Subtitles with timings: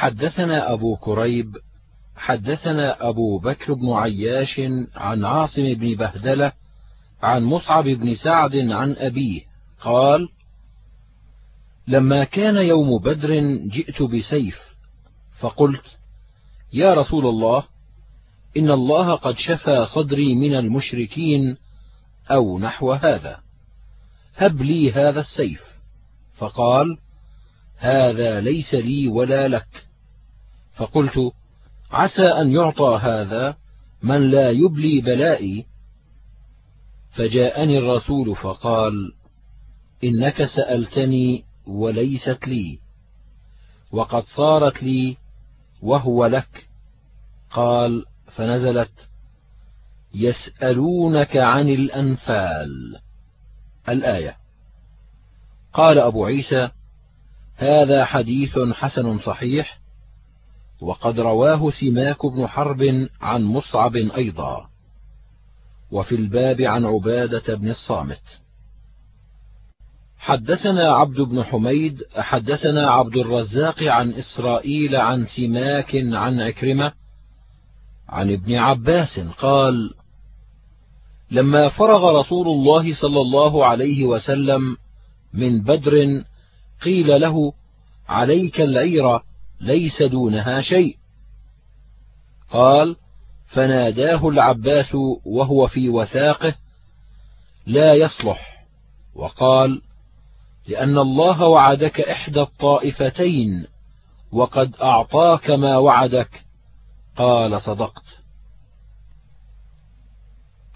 [0.00, 1.56] حدثنا أبو كريب
[2.16, 4.60] حدثنا أبو بكر بن عياش
[4.96, 6.52] عن عاصم بن بهدلة
[7.22, 9.40] عن مصعب بن سعد عن أبيه
[9.80, 10.28] قال
[11.88, 13.40] لما كان يوم بدر
[13.72, 14.58] جئت بسيف
[15.38, 15.84] فقلت
[16.72, 17.64] يا رسول الله
[18.56, 21.56] إن الله قد شفى صدري من المشركين
[22.30, 23.40] أو نحو هذا
[24.36, 25.62] هب لي هذا السيف.
[26.36, 26.98] فقال
[27.76, 29.89] هذا ليس لي ولا لك.
[30.80, 31.32] فقلت
[31.90, 33.56] عسى أن يعطى هذا
[34.02, 35.66] من لا يبلي بلائي.
[37.14, 39.12] فجاءني الرسول فقال
[40.04, 42.78] إنك سألتني وليست لي
[43.92, 45.16] وقد صارت لي
[45.82, 46.68] وهو لك.
[47.50, 48.04] قال
[48.36, 49.08] فنزلت
[50.14, 53.00] يسألونك عن الأنفال.
[53.88, 54.36] الآية.
[55.72, 56.70] قال أبو عيسى
[57.56, 59.79] هذا حديث حسن صحيح
[60.80, 64.66] وقد رواه سماك بن حرب عن مصعب أيضا.
[65.90, 68.22] وفي الباب عن عبادة بن الصامت.
[70.18, 76.92] حدثنا عبد بن حميد حدثنا عبد الرزاق عن إسرائيل عن سماك عن عكرمة
[78.08, 79.94] عن ابن عباس قال
[81.30, 84.76] لما فرغ رسول الله صلى الله عليه وسلم
[85.34, 86.24] من بدر
[86.82, 87.52] قيل له
[88.08, 89.20] عليك العير
[89.60, 90.96] ليس دونها شيء.
[92.50, 92.96] قال
[93.46, 94.94] فناداه العباس
[95.24, 96.54] وهو في وثاقه
[97.66, 98.66] لا يصلح.
[99.14, 99.82] وقال
[100.68, 103.66] لأن الله وعدك إحدى الطائفتين
[104.32, 106.42] وقد أعطاك ما وعدك.
[107.16, 108.04] قال صدقت.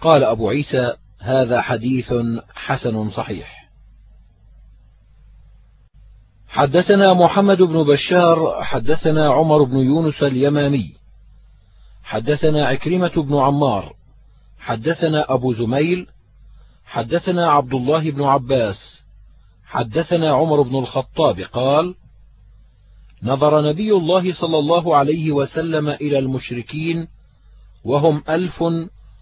[0.01, 2.13] قال أبو عيسى هذا حديث
[2.55, 3.54] حسن صحيح.
[6.55, 10.93] حدثنا محمد بن بشار حدثنا عمر بن يونس اليمامي
[12.03, 13.93] حدثنا عكرمة بن عمار
[14.59, 16.07] حدثنا أبو زميل
[16.85, 19.03] حدثنا عبد الله بن عباس
[19.65, 21.95] حدثنا عمر بن الخطاب قال
[23.23, 27.07] نظر نبي الله صلى الله عليه وسلم إلى المشركين
[27.85, 28.63] وهم ألف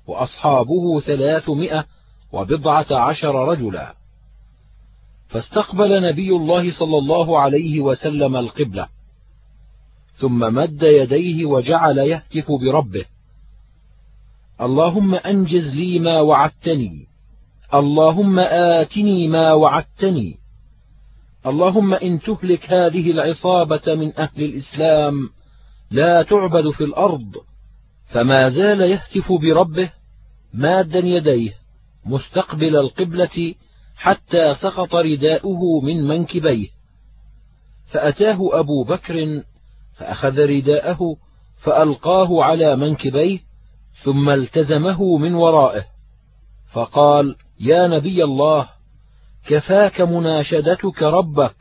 [0.07, 1.85] وأصحابه ثلاثمائة
[2.31, 3.93] وبضعة عشر رجلا.
[5.33, 8.87] فاستقبل نبي الله صلى الله عليه وسلم القبلة
[10.13, 13.05] ثم مد يديه وجعل يهتف بربه.
[14.61, 17.07] اللهم أنجز لي ما وعدتني
[17.73, 18.39] اللهم
[18.79, 20.37] آتني ما وعدتني
[21.45, 25.29] اللهم إن تهلك هذه العصابة من أهل الإسلام
[25.91, 27.35] لا تعبد في الأرض
[28.05, 29.89] فما زال يهتف بربه
[30.53, 31.53] مادا يديه
[32.05, 33.53] مستقبل القبلة
[34.03, 36.67] حتى سقط رداؤه من منكبيه.
[37.87, 39.43] فأتاه أبو بكر
[39.97, 41.15] فأخذ رداءه
[41.63, 43.39] فألقاه على منكبيه
[44.03, 45.85] ثم التزمه من ورائه.
[46.71, 48.69] فقال يا نبي الله
[49.47, 51.55] كفاك مناشدتك ربك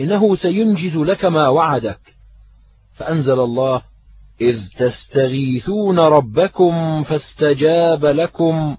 [0.00, 2.00] إنه سينجز لك ما وعدك.
[2.96, 3.82] فأنزل الله
[4.40, 8.76] إذ تستغيثون ربكم فاستجاب لكم.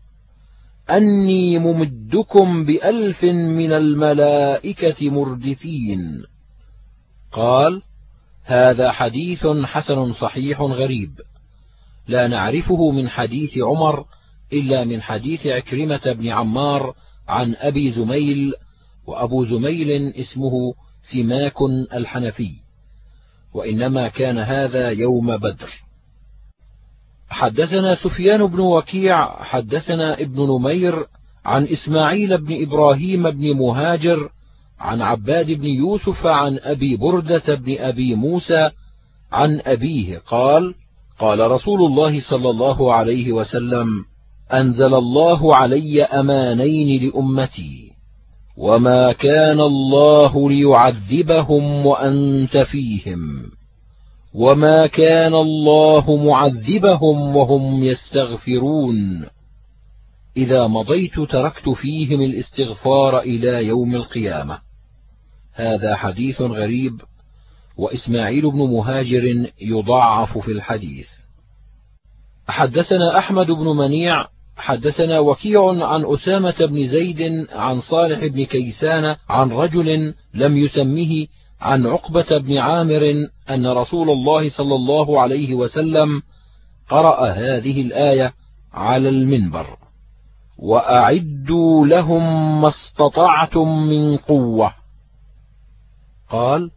[0.90, 6.24] أني ممدكم بألف من الملائكة مردفين.
[7.32, 7.82] قال
[8.44, 11.12] هذا حديث حسن صحيح غريب.
[12.08, 14.06] لا نعرفه من حديث عمر
[14.54, 16.96] إلا من حديث عكرمة بن عمار
[17.28, 18.54] عن أبي زميل
[19.08, 20.74] وأبو زميل اسمه
[21.14, 21.62] سماك
[21.94, 22.52] الحنفي.
[23.54, 25.70] وإنما كان هذا يوم بدر.
[27.30, 31.06] حدثنا سفيان بن وكيع حدثنا ابن نمير
[31.46, 34.30] عن إسماعيل بن إبراهيم بن مهاجر
[34.80, 38.70] عن عباد بن يوسف عن أبي بردة بن أبي موسى
[39.32, 40.74] عن أبيه قال
[41.20, 43.88] قال رسول الله صلى الله عليه وسلم
[44.54, 47.90] أنزل الله علي أمانين لأمتي
[48.58, 53.52] وما كان الله ليعذبهم وأنت فيهم.
[54.34, 59.26] وما كان الله معذبهم وهم يستغفرون
[60.38, 64.60] إذا مضيت تركت فيهم الاستغفار إلى يوم القيامة
[65.54, 67.02] هذا حديث غريب
[67.78, 71.08] وإسماعيل بن مهاجر يضعف في الحديث
[72.48, 74.28] حدثنا أحمد بن منيع
[74.58, 81.28] حدثنا وكيع عن أسامة بن زيد عن صالح بن كيسان عن رجل لم يسمه
[81.62, 86.22] عن عقبة بن عامر أن رسول الله صلى الله عليه وسلم
[86.90, 88.34] قرأ هذه الآية
[88.74, 89.78] على المنبر.
[90.58, 94.74] وأعدوا لهم ما استطعتم من قوة.
[96.30, 96.72] قال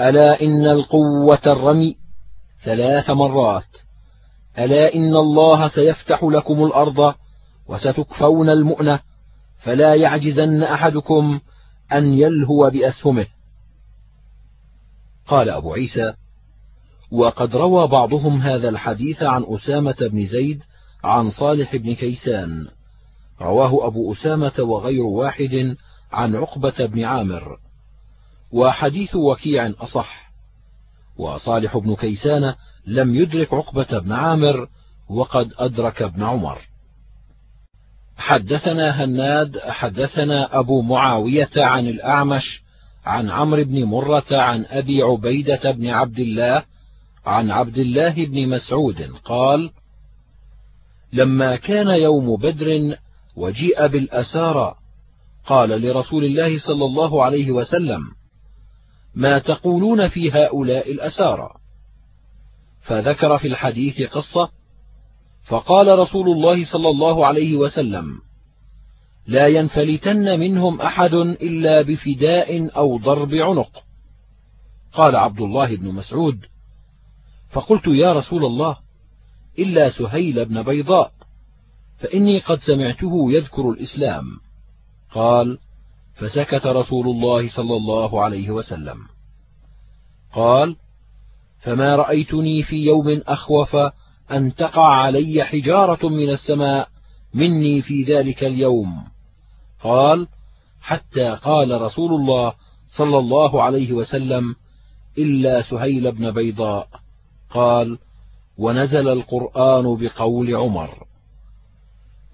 [0.00, 1.96] ألا إن القوة الرمي
[2.64, 3.64] ثلاث مرات.
[4.58, 7.14] ألا إن الله سيفتح لكم الأرض
[7.68, 9.00] وستكفون المؤنة
[9.62, 11.40] فلا يعجزن أحدكم
[11.92, 13.26] أن يلهو بأسهمه.
[15.26, 16.14] قال أبو عيسى
[17.12, 20.62] وقد روى بعضهم هذا الحديث عن أسامة بن زيد
[21.04, 22.68] عن صالح بن كيسان.
[23.40, 25.76] رواه أبو أسامة وغير واحد
[26.12, 27.58] عن عقبة بن عامر.
[28.52, 30.32] وحديث وكيع أصح.
[31.16, 32.54] وصالح بن كيسان
[32.86, 34.68] لم يدرك عقبة بن عامر
[35.08, 36.58] وقد أدرك ابن عمر.
[38.16, 42.62] حدثنا هناد حدثنا أبو معاوية عن الأعمش
[43.04, 46.64] عن عمرو بن مرة عن أبي عبيدة بن عبد الله
[47.26, 49.70] عن عبد الله بن مسعود قال
[51.12, 52.96] لما كان يوم بدر
[53.36, 54.74] وجيء بالأسارى
[55.46, 58.02] قال لرسول الله صلى الله عليه وسلم
[59.14, 61.50] ما تقولون في هؤلاء الأسارى؟
[62.80, 64.50] فذكر في الحديث قصة
[65.48, 68.18] فقال رسول الله صلى الله عليه وسلم
[69.26, 73.84] لا ينفلتن منهم أحد إلا بفداء أو ضرب عنق.
[74.92, 76.38] قال عبد الله بن مسعود
[77.50, 78.76] فقلت يا رسول الله
[79.58, 81.12] إلا سهيل بن بيضاء
[81.98, 84.24] فإني قد سمعته يذكر الإسلام.
[85.10, 85.58] قال
[86.14, 88.98] فسكت رسول الله صلى الله عليه وسلم.
[90.32, 90.76] قال
[91.62, 93.76] فما رأيتني في يوم أخوف
[94.30, 96.88] أن تقع علي حجارة من السماء
[97.34, 99.11] مني في ذلك اليوم.
[99.82, 100.28] قال
[100.80, 102.54] حتى قال رسول الله
[102.96, 104.54] صلى الله عليه وسلم
[105.18, 106.88] إلا سهيل بن بيضاء.
[107.50, 107.98] قال
[108.58, 111.06] ونزل القرآن بقول عمر.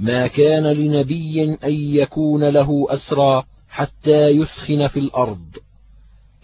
[0.00, 5.56] ما كان لنبي أن يكون له أسرى حتى يثخن في الأرض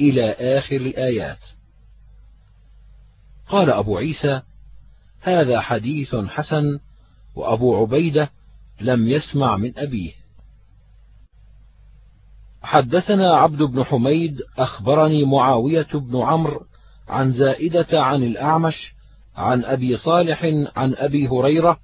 [0.01, 1.39] إلى آخر الآيات.
[3.49, 4.43] قال أبو عيسى
[5.21, 6.79] هذا حديث حسن
[7.37, 8.31] وأبو عبيدة
[8.81, 10.24] لم يسمع من أبيه.
[12.65, 16.67] حدثنا عبد بن حميد أخبرني معاوية بن عمرو
[17.09, 18.95] عن زائدة عن الأعمش
[19.37, 20.45] عن أبي صالح
[20.77, 21.79] عن أبي هريرة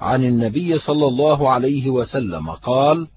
[0.00, 3.08] عن النبي صلى الله عليه وسلم قال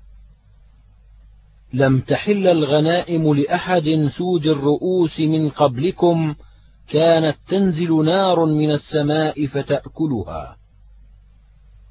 [1.74, 6.36] لم تحل الغنائم لأحد سود الرؤوس من قبلكم
[6.90, 10.58] كانت تنزل نار من السماء فتأكلها.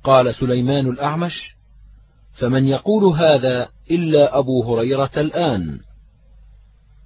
[0.05, 1.57] قال سليمان الأعمش
[2.33, 5.79] فمن يقول هذا إلا أبو هريرة الآن.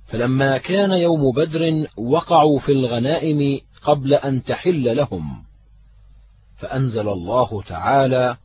[0.08, 5.42] فلما كان يوم بدر وقعوا في الغنائم قبل أن تحل لهم.
[6.58, 8.36] فأنزل الله تعالى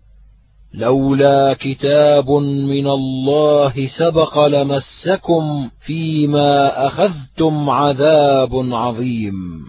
[0.73, 2.29] لولا كتاب
[2.69, 9.65] من الله سبق لمسكم فيما أخذتم عذاب عظيم.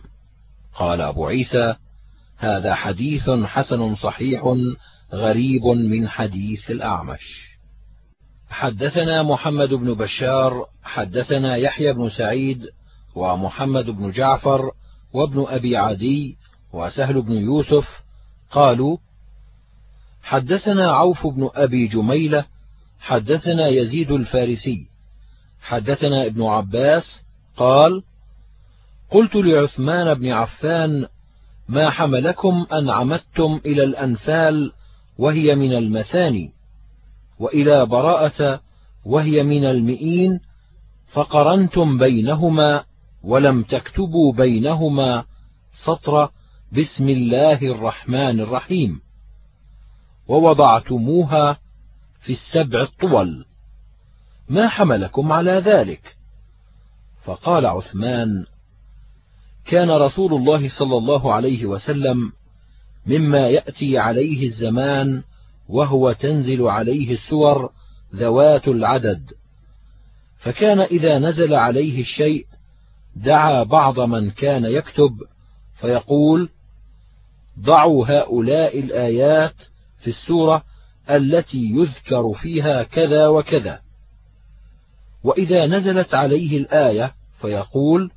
[0.79, 1.75] قال أبو عيسى
[2.39, 4.55] هذا حديث حسن صحيح
[5.13, 7.46] غريب من حديث الأعمش.
[8.51, 12.69] حدثنا محمد بن بشار حدثنا يحيى بن سعيد
[13.15, 14.71] ومحمد بن جعفر
[15.13, 16.37] وابن أبي عدي
[16.73, 17.89] وسهل بن يوسف
[18.51, 18.97] قالوا
[20.23, 22.45] حدثنا عوف بن أبي جميلة
[23.01, 24.87] حدثنا يزيد الفارسي.
[25.61, 27.23] حدثنا ابن عباس
[27.57, 28.03] قال
[29.11, 31.07] قلت لعثمان بن عفان
[31.69, 34.73] ما حملكم أن عمدتم إلى الأنفال
[35.19, 36.56] وهي من المثاني.
[37.39, 38.61] وإلى براءة
[39.05, 40.41] وهي من المئين
[41.13, 42.85] فقرنتم بينهما
[43.25, 45.25] ولم تكتبوا بينهما
[45.85, 46.31] سطر
[46.73, 49.01] بسم الله الرحمن الرحيم
[50.29, 51.59] ووضعتموها
[52.21, 53.45] في السبع الطول.
[54.49, 56.17] ما حملكم على ذلك؟
[57.25, 58.45] فقال عثمان
[59.65, 62.33] كان رسول الله صلى الله عليه وسلم
[63.07, 65.23] مما يأتي عليه الزمان
[65.69, 67.71] وهو تنزل عليه السور
[68.15, 69.31] ذوات العدد.
[70.39, 72.47] فكان إذا نزل عليه الشيء
[73.17, 75.23] دعا بعض من كان يكتب
[75.81, 76.49] فيقول
[77.61, 79.55] ضعوا هؤلاء الآيات
[80.01, 80.63] في السورة
[81.11, 83.81] التي يذكر فيها كذا وكذا.
[85.25, 88.11] وإذا نزلت عليه الآية فيقول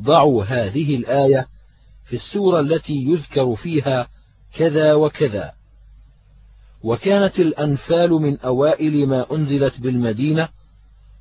[0.00, 1.46] ضعوا هذه الآية
[2.04, 4.08] في السورة التي يذكر فيها
[4.54, 5.52] كذا وكذا.
[6.84, 10.48] وكانت الأنفال من أوائل ما أنزلت بالمدينة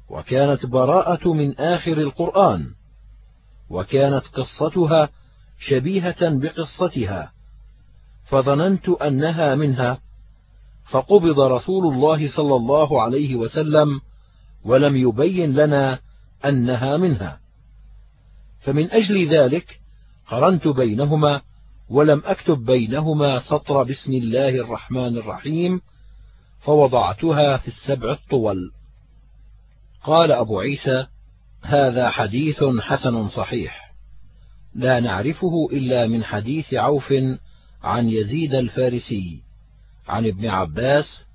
[0.10, 2.72] وكانت براءة من آخر القرآن
[3.70, 5.10] وكانت قصتها
[5.60, 7.32] شبيهة بقصتها
[8.30, 10.02] فظننت أنها منها
[10.90, 14.02] فقبض رسول الله صلى الله عليه وسلم
[14.66, 16.00] ولم يبين لنا
[16.46, 17.40] أنها منها.
[18.60, 19.80] فمن أجل ذلك
[20.28, 21.42] قرنت بينهما
[21.92, 25.82] ولم أكتب بينهما سطر بسم الله الرحمن الرحيم
[26.60, 28.72] فوضعتها في السبع الطول.
[30.04, 31.08] قال أبو عيسى
[31.62, 33.94] هذا حديث حسن صحيح.
[34.76, 37.14] لا نعرفه إلا من حديث عوف
[37.84, 39.42] عن يزيد الفارسي
[40.08, 41.26] عن ابن عباس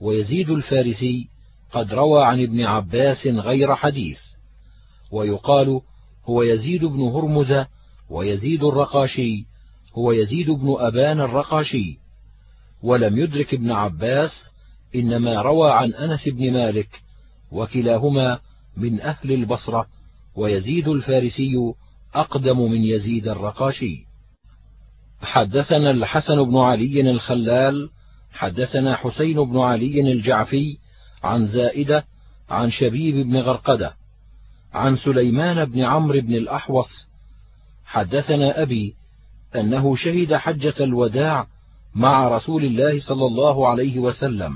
[0.00, 1.28] ويزيد الفارسي
[1.72, 4.18] قد روى عن ابن عباس غير حديث
[5.10, 5.80] ويقال
[6.24, 7.64] هو يزيد بن هرمز
[8.10, 9.47] ويزيد الرقاشي.
[9.98, 11.98] هو يزيد بن أبان الرقاشي
[12.82, 14.30] ولم يدرك ابن عباس
[14.94, 16.88] إنما روى عن أنس بن مالك
[17.52, 18.38] وكلاهما
[18.76, 19.86] من أهل البصرة
[20.36, 21.74] ويزيد الفارسي
[22.14, 24.06] أقدم من يزيد الرقاشي.
[25.22, 27.90] حدثنا الحسن بن علي الخلال
[28.32, 30.78] حدثنا حسين بن علي الجعفي
[31.22, 32.04] عن زائدة
[32.50, 33.94] عن شبيب بن غرقدة
[34.72, 37.08] عن سليمان بن عمرو بن الأحوص.
[37.84, 38.97] حدثنا أبي
[39.56, 41.46] أنه شهد حجة الوداع
[41.94, 44.52] مع رسول الله صلى الله عليه وسلم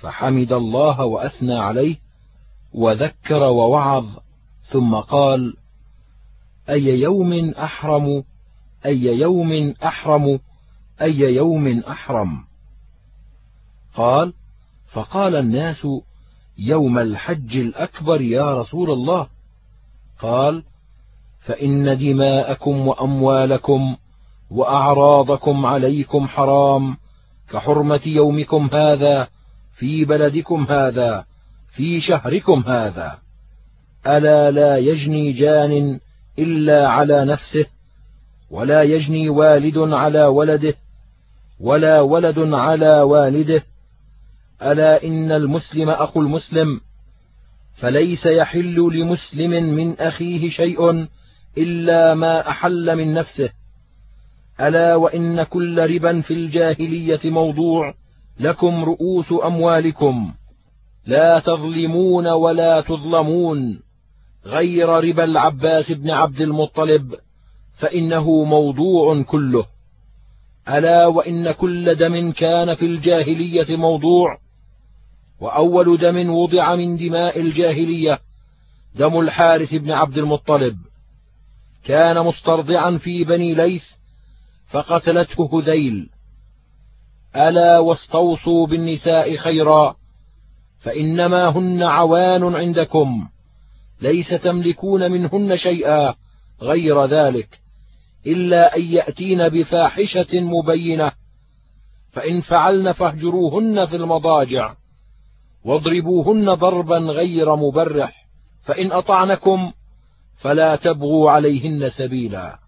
[0.00, 1.96] فحمد الله وأثنى عليه
[2.72, 4.06] وذكر ووعظ
[4.62, 5.56] ثم قال
[6.70, 8.24] أي يوم أحرم؟
[8.86, 10.40] أي يوم أحرم؟
[11.02, 12.44] أي يوم أحرم؟
[13.94, 14.32] قال
[14.92, 15.86] فقال الناس
[16.58, 19.28] يوم الحج الأكبر يا رسول الله.
[20.18, 20.64] قال
[21.48, 23.96] فإن دماءكم وأموالكم
[24.50, 26.96] وأعراضكم عليكم حرام
[27.50, 29.28] كحرمة يومكم هذا
[29.78, 31.24] في بلدكم هذا
[31.76, 33.18] في شهركم هذا.
[34.06, 36.00] ألا لا يجني جان
[36.38, 37.66] إلا على نفسه
[38.50, 40.74] ولا يجني والد على ولده
[41.60, 43.62] ولا ولد على والده.
[44.62, 46.80] ألا إن المسلم أخو المسلم
[47.80, 51.08] فليس يحل لمسلم من أخيه شيء
[51.58, 53.50] إلا ما أحل من نفسه.
[54.60, 57.94] ألا وإن كل ربا في الجاهلية موضوع
[58.40, 60.34] لكم رؤوس أموالكم.
[61.06, 63.80] لا تظلمون ولا تظلمون.
[64.46, 67.14] غير ربا العباس بن عبد المطلب
[67.78, 69.66] فإنه موضوع كله.
[70.68, 74.38] ألا وإن كل دم كان في الجاهلية موضوع.
[75.40, 78.18] وأول دم وضع من دماء الجاهلية
[78.94, 80.76] دم الحارث بن عبد المطلب.
[81.88, 83.84] كان مسترضعا في بني ليث
[84.70, 86.10] فقتلته هذيل.
[87.36, 89.96] ألا واستوصوا بالنساء خيرا
[90.80, 93.28] فإنما هن عوان عندكم
[94.00, 96.14] ليس تملكون منهن شيئا
[96.62, 97.48] غير ذلك
[98.26, 101.12] إلا أن يأتين بفاحشة مبينة
[102.12, 104.74] فإن فعلن فاهجروهن في المضاجع
[105.64, 108.26] واضربوهن ضربا غير مبرح
[108.64, 109.72] فإن أطعنكم
[110.40, 112.58] فلا تبغوا عليهن سبيلا.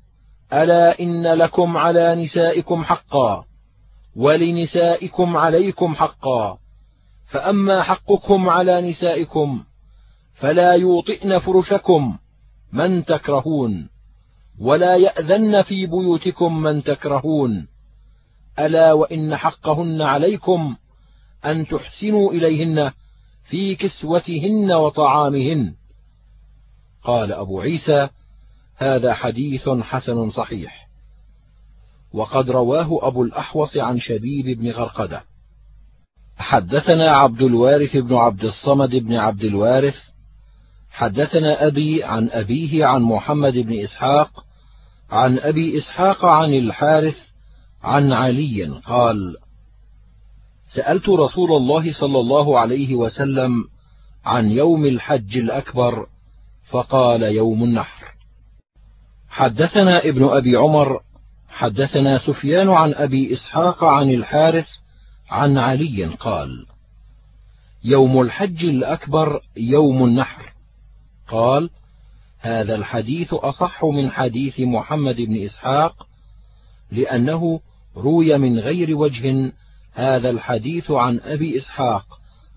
[0.52, 3.44] ألا إن لكم على نسائكم حقا
[4.16, 6.58] ولنسائكم عليكم حقا.
[7.30, 9.64] فأما حقكم على نسائكم
[10.34, 12.18] فلا يوطئن فرشكم
[12.72, 13.88] من تكرهون
[14.60, 17.68] ولا يأذن في بيوتكم من تكرهون.
[18.58, 20.76] ألا وإن حقهن عليكم
[21.44, 22.92] أن تحسنوا إليهن
[23.44, 25.79] في كسوتهن وطعامهن.
[27.04, 28.08] قال أبو عيسى
[28.76, 30.88] هذا حديث حسن صحيح.
[32.12, 35.22] وقد رواه أبو الأحوص عن شبيب بن غرقدة.
[36.36, 39.96] حدثنا عبد الوارث بن عبد الصمد بن عبد الوارث.
[40.90, 44.44] حدثنا أبي عن أبيه عن محمد بن إسحاق.
[45.10, 47.16] عن أبي إسحاق عن الحارث
[47.82, 49.36] عن علي قال
[50.74, 53.64] سألت رسول الله صلى الله عليه وسلم
[54.24, 56.06] عن يوم الحج الأكبر
[56.70, 58.14] فقال يوم النحر.
[59.28, 61.00] حدثنا ابن أبي عمر
[61.48, 64.66] حدثنا سفيان عن أبي إسحاق عن الحارث
[65.30, 66.66] عن علي قال
[67.84, 70.52] يوم الحج الأكبر يوم النحر.
[71.28, 71.70] قال
[72.40, 76.06] هذا الحديث أصح من حديث محمد بن إسحاق
[76.92, 77.60] لأنه
[77.96, 79.52] روي من غير وجه
[79.92, 82.04] هذا الحديث عن أبي إسحاق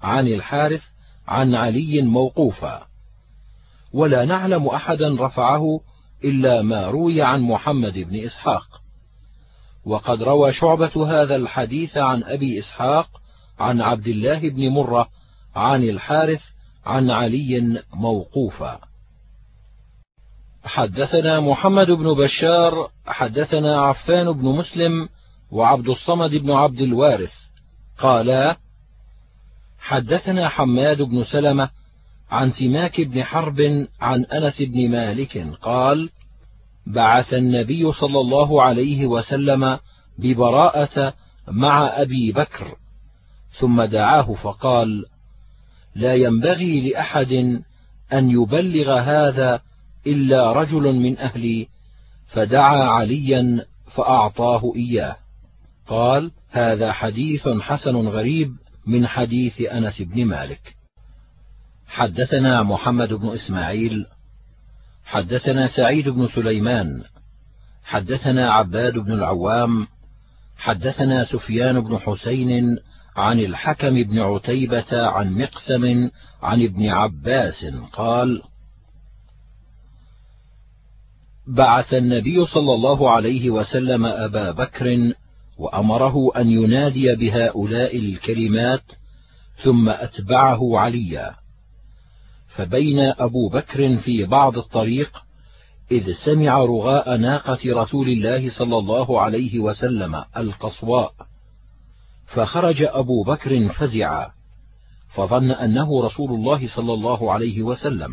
[0.02, 0.82] عن الحارث
[1.28, 2.93] عن علي موقوفا.
[3.94, 5.80] ولا نعلم أحدا رفعه
[6.24, 8.82] إلا ما روي عن محمد بن إسحاق.
[9.86, 13.08] وقد روى شعبة هذا الحديث عن أبي إسحاق
[13.60, 15.08] عن عبد الله بن مرة
[15.56, 16.42] عن الحارث
[16.86, 18.80] عن علي موقوفا.
[20.64, 25.10] حدثنا محمد بن بشار حدثنا عفان بن مسلم
[25.52, 27.34] وعبد الصمد بن عبد الوارث.
[28.00, 28.58] قالا
[29.80, 31.70] حدثنا حماد بن سلمة
[32.34, 36.10] عن سماك بن حرب عن أنس بن مالك قال
[36.88, 39.80] بعث النبي صلى الله عليه وسلم
[40.20, 41.14] ببراءة
[41.48, 42.76] مع أبي بكر
[43.60, 45.06] ثم دعاه فقال
[45.96, 47.62] لا ينبغي لأحد
[48.14, 49.62] أن يبلغ هذا
[50.08, 51.68] إلا رجل من أهلي
[52.28, 55.16] فدعا عليا فأعطاه إياه.
[55.88, 58.52] قال هذا حديث حسن غريب
[58.88, 60.83] من حديث أنس بن مالك.
[61.94, 64.06] حدثنا محمد بن إسماعيل
[65.06, 67.04] حدثنا سعيد بن سليمان
[67.84, 69.88] حدثنا عباد بن العوام
[70.58, 72.78] حدثنا سفيان بن حسين
[73.16, 76.10] عن الحكم بن عتيبة عن مقسم
[76.44, 78.42] عن ابن عباس قال:
[81.48, 85.14] بعث النبي صلى الله عليه وسلم أبا بكر
[85.58, 88.84] وأمره أن ينادي بهؤلاء الكلمات
[89.64, 91.43] ثم أتبعه عليا،
[92.56, 95.24] فبين أبو بكر في بعض الطريق
[95.92, 101.14] إذ سمع رغاء ناقة رسول الله صلى الله عليه وسلم القصواء.
[102.28, 104.32] فخرج أبو بكر فزعا
[105.16, 108.12] فظن أنه رسول الله صلى الله عليه وسلم.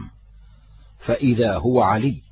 [0.98, 2.22] فإذا هو علي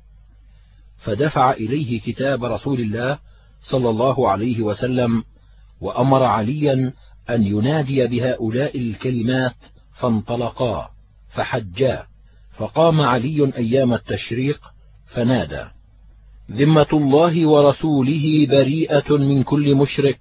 [0.97, 3.19] فدفع إليه كتاب رسول الله
[3.61, 5.23] صلى الله عليه وسلم
[5.81, 6.93] وأمر عليا
[7.29, 9.55] أن ينادي بهؤلاء الكلمات
[9.99, 10.98] فانطلقا.
[11.29, 12.05] فحجا
[12.57, 14.59] فقام علي أيام التشريق
[15.07, 15.65] فنادى
[16.51, 20.19] ذمة الله ورسوله بريئة من كل مشرك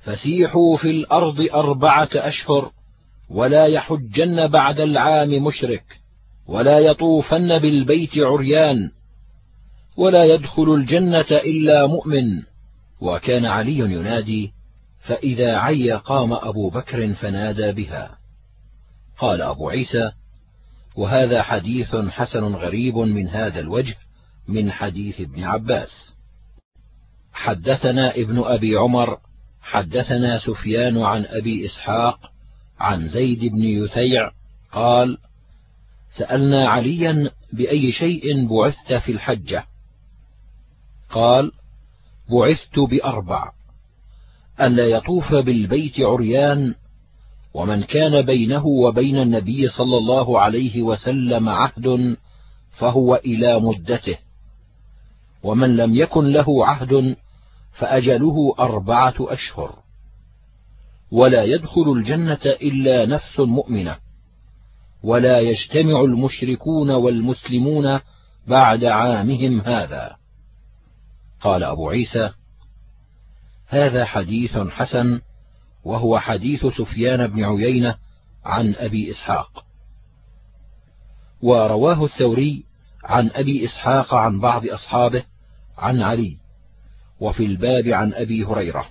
[0.00, 2.70] فسيحوا في الأرض أربعة أشهر
[3.30, 5.84] ولا يحجن بعد العام مشرك
[6.46, 8.90] ولا يطوفن بالبيت عريان
[9.96, 12.42] ولا يدخل الجنة إلا مؤمن.
[13.00, 14.52] وكان علي ينادي
[15.00, 18.18] فإذا عي قام أبو بكر فنادى بها.
[19.18, 20.10] قال أبو عيسى
[20.98, 23.96] وهذا حديث حسن غريب من هذا الوجه
[24.48, 26.14] من حديث ابن عباس.
[27.32, 29.18] حدثنا ابن أبي عمر
[29.62, 32.32] حدثنا سفيان عن أبي إسحاق
[32.80, 34.30] عن زيد بن يثيع
[34.72, 35.18] قال
[36.16, 39.64] سألنا عليا بأي شيء بعثت في الحجة.
[41.10, 41.52] قال
[42.30, 43.52] بعثت بأربع.
[44.60, 46.74] ألا يطوف بالبيت عريان
[47.54, 52.16] ومن كان بينه وبين النبي صلى الله عليه وسلم عهد
[52.78, 54.18] فهو إلى مدته.
[55.42, 57.16] ومن لم يكن له عهد
[57.72, 59.78] فأجله أربعة أشهر.
[61.10, 63.96] ولا يدخل الجنة إلا نفس مؤمنة.
[65.02, 68.00] ولا يجتمع المشركون والمسلمون
[68.46, 70.16] بعد عامهم هذا.
[71.40, 72.30] قال أبو عيسى
[73.68, 75.20] هذا حديث حسن
[75.88, 77.96] وهو حديث سفيان بن عيينة
[78.44, 79.64] عن أبي إسحاق.
[81.42, 82.64] ورواه الثوري
[83.04, 85.24] عن أبي إسحاق عن بعض أصحابه
[85.78, 86.36] عن علي
[87.20, 88.86] وفي الباب عن أبي هريرة.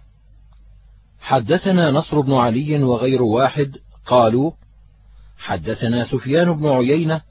[1.19, 4.51] حدثنا نصر بن علي وغير واحد قالوا
[5.37, 7.21] حدثنا سفيان بن عيينة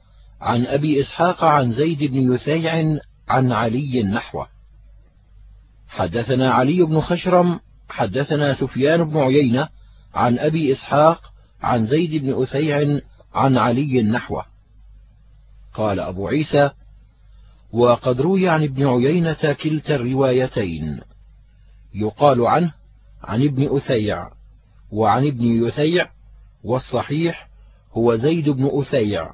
[0.41, 2.99] عن أبي إسحاق عن زيد بن يثيع
[3.29, 4.47] عن علي نحوه
[5.87, 9.69] حدثنا علي بن خشرم حدثنا سفيان بن عيينة
[10.13, 11.21] عن أبي إسحاق
[11.61, 12.99] عن زيد بن أثيع
[13.33, 14.45] عن علي نحوه.
[15.73, 16.69] قال أبو عيسى
[17.73, 20.99] وقد روي عن ابن عيينة كلتا الروايتين.
[21.93, 22.73] يقال عنه
[23.23, 24.31] عن ابن أثيع
[24.91, 26.09] وعن ابن يثيع
[26.63, 27.47] والصحيح
[27.93, 29.31] هو زيد بن أثيع.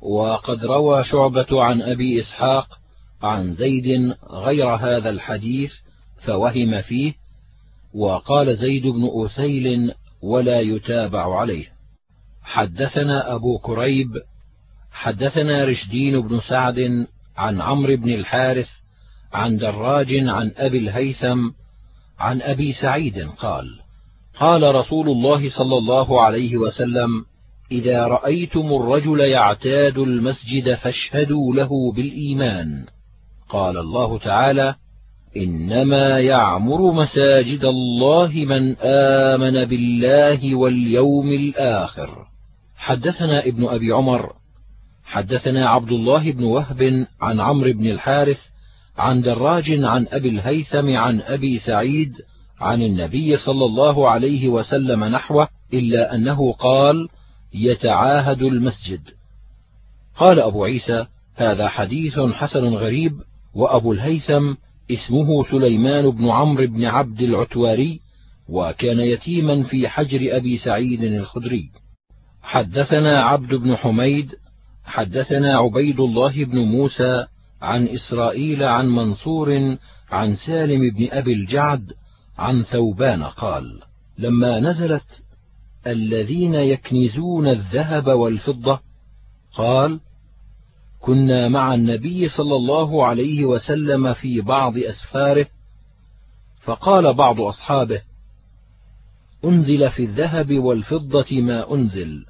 [0.00, 2.78] وقد روى شعبة عن أبي إسحاق
[3.22, 5.72] عن زيد غير هذا الحديث
[6.28, 7.12] فوهم فيه
[7.94, 11.66] وقال زيد بن أثيل ولا يتابع عليه.
[12.42, 14.08] حدثنا أبو كريب
[14.92, 18.68] حدثنا رشدين بن سعد عن عمرو بن الحارث
[19.32, 21.50] عن دراج عن أبي الهيثم
[22.18, 23.66] عن أبي سعيد قال
[24.40, 27.24] قال رسول الله صلى الله عليه وسلم
[27.72, 32.86] إذا رأيتم الرجل يعتاد المسجد فاشهدوا له بالإيمان.
[33.48, 34.74] قال الله تعالى
[35.36, 42.26] إنما يعمر مساجد الله من آمن بالله واليوم الآخر.
[42.76, 44.32] حدثنا ابن أبي عمر
[45.04, 48.38] حدثنا عبد الله بن وهب عن عمرو بن الحارث
[48.98, 52.12] عن دراج عن أبي الهيثم عن أبي سعيد
[52.60, 57.08] عن النبي صلى الله عليه وسلم نحوه إلا أنه قال
[57.54, 59.00] يتعاهد المسجد.
[60.16, 63.12] قال أبو عيسى هذا حديث حسن غريب
[63.54, 64.54] وأبو الهيثم
[64.90, 68.00] اسمه سليمان بن عمرو بن عبد العتواري
[68.48, 71.70] وكان يتيما في حجر أبي سعيد الخدري.
[72.42, 74.34] حدثنا عبد بن حميد
[74.84, 77.26] حدثنا عبيد الله بن موسى
[77.62, 79.76] عن إسرائيل عن منصور
[80.10, 81.92] عن سالم بن أبي الجعد
[82.38, 83.80] عن ثوبان قال
[84.18, 85.22] لما نزلت
[85.86, 88.80] الذين يكنزون الذهب والفضة
[89.54, 90.00] قال
[91.08, 95.46] كنا مع النبي صلى الله عليه وسلم في بعض أسفاره
[96.60, 98.02] فقال بعض أصحابه
[99.44, 102.26] أنزل في الذهب والفضة ما أنزل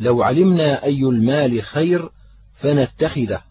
[0.00, 2.10] لو علمنا أي المال خير
[2.56, 3.42] فنتخذه.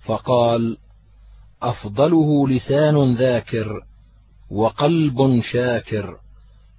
[0.00, 0.76] فقال
[1.62, 3.84] أفضله لسان ذاكر
[4.50, 6.16] وقلب شاكر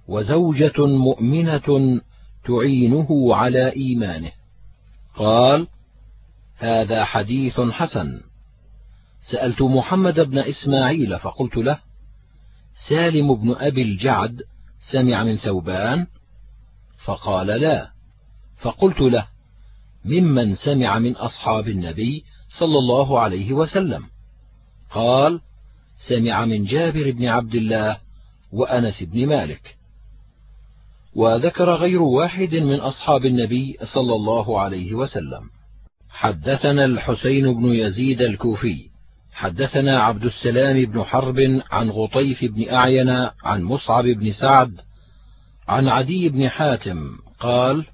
[0.08, 2.00] وزوجة مؤمنة
[2.44, 4.41] تعينه على إيمانه.
[5.16, 5.66] قال
[6.56, 8.20] هذا حديث حسن.
[9.30, 11.78] سألت محمد بن إسماعيل فقلت له
[12.88, 14.42] سالم بن أبي الجعد
[14.90, 16.06] سمع من ثوبان؟
[17.04, 17.90] فقال لا.
[18.60, 19.26] فقلت له
[20.04, 22.24] ممن سمع من أصحاب النبي
[22.58, 24.04] صلى الله عليه وسلم؟
[24.90, 25.40] قال
[26.08, 27.98] سمع من جابر بن عبد الله
[28.52, 29.76] وأنس بن مالك.
[31.14, 35.42] وذكر غير واحد من أصحاب النبي صلى الله عليه وسلم.
[36.10, 38.92] حدثنا الحسين بن يزيد الكوفي
[39.32, 43.10] حدثنا عبد السلام بن حرب عن غطيف بن أعين
[43.44, 44.80] عن مصعب بن سعد
[45.68, 47.86] عن عدي بن حاتم قال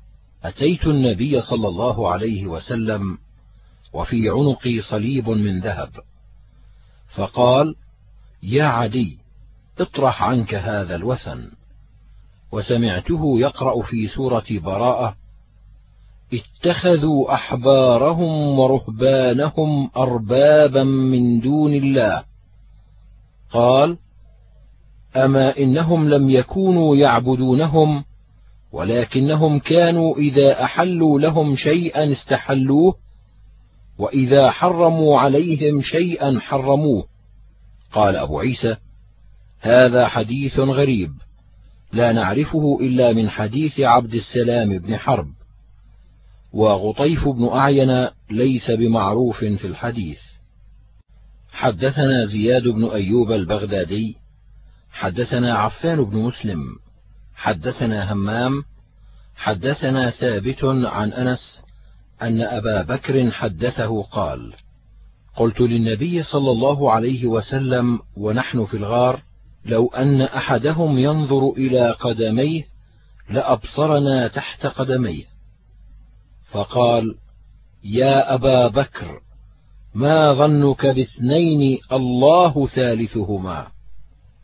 [0.44, 3.18] أتيت النبي صلى الله عليه وسلم
[3.92, 5.90] وفي عنقي صليب من ذهب.
[7.14, 7.74] فقال
[8.42, 9.18] يا عدي
[9.80, 11.50] اطرح عنك هذا الوثن.
[12.52, 15.16] وسمعته يقرأ في سورة براءة
[16.32, 22.24] اتخذوا أحبارهم ورهبانهم أربابا من دون الله.
[23.50, 23.98] قال
[25.16, 28.04] أما إنهم لم يكونوا يعبدونهم
[28.72, 32.94] ولكنهم كانوا إذا أحلوا لهم شيئا استحلوه
[33.98, 37.04] وإذا حرموا عليهم شيئا حرموه.
[37.92, 38.76] قال أبو عيسى
[39.60, 41.10] هذا حديث غريب.
[41.92, 45.28] لا نعرفه إلا من حديث عبد السلام بن حرب
[46.52, 50.20] وغطيف بن أعين ليس بمعروف في الحديث.
[51.52, 54.16] حدثنا زياد بن أيوب البغدادي
[54.90, 56.60] حدثنا عفان بن مسلم
[57.34, 58.64] حدثنا همام
[59.36, 61.62] حدثنا ثابت عن أنس
[62.22, 64.54] أن أبا بكر حدثه قال
[65.36, 69.20] قلت للنبي صلى الله عليه وسلم ونحن في الغار
[69.68, 72.64] لو أن أحدهم ينظر إلى قدميه
[73.30, 75.24] لأبصرنا تحت قدميه.
[76.50, 77.14] فقال
[77.84, 79.20] يا أبا بكر
[79.94, 83.66] ما ظنك باثنين الله ثالثهما؟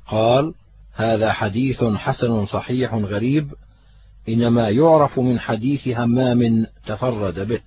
[0.06, 0.54] قال
[0.94, 3.52] هذا حديث حسن صحيح غريب
[4.28, 7.60] إنما يعرف من حديث همام تفرد به.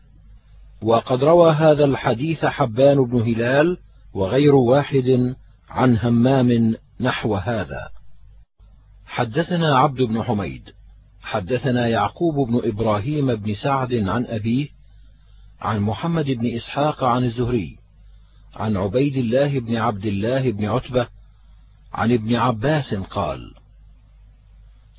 [0.81, 3.77] وقد روى هذا الحديث حبان بن هلال
[4.13, 5.35] وغير واحد
[5.69, 7.89] عن همام نحو هذا.
[9.05, 10.69] حدثنا عبد بن حميد
[11.21, 14.67] حدثنا يعقوب بن إبراهيم بن سعد عن أبيه
[15.61, 17.77] عن محمد بن إسحاق عن الزهري
[18.55, 21.07] عن عبيد الله بن عبد الله بن عتبة
[21.93, 23.53] عن ابن عباس قال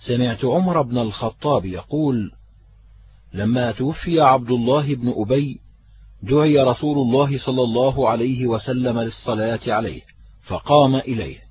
[0.06, 2.32] سمعت عمر بن الخطاب يقول
[3.32, 5.60] لما توفي عبد الله بن أبي
[6.22, 10.02] دعي رسول الله صلى الله عليه وسلم للصلاة عليه
[10.46, 11.47] فقام إليه.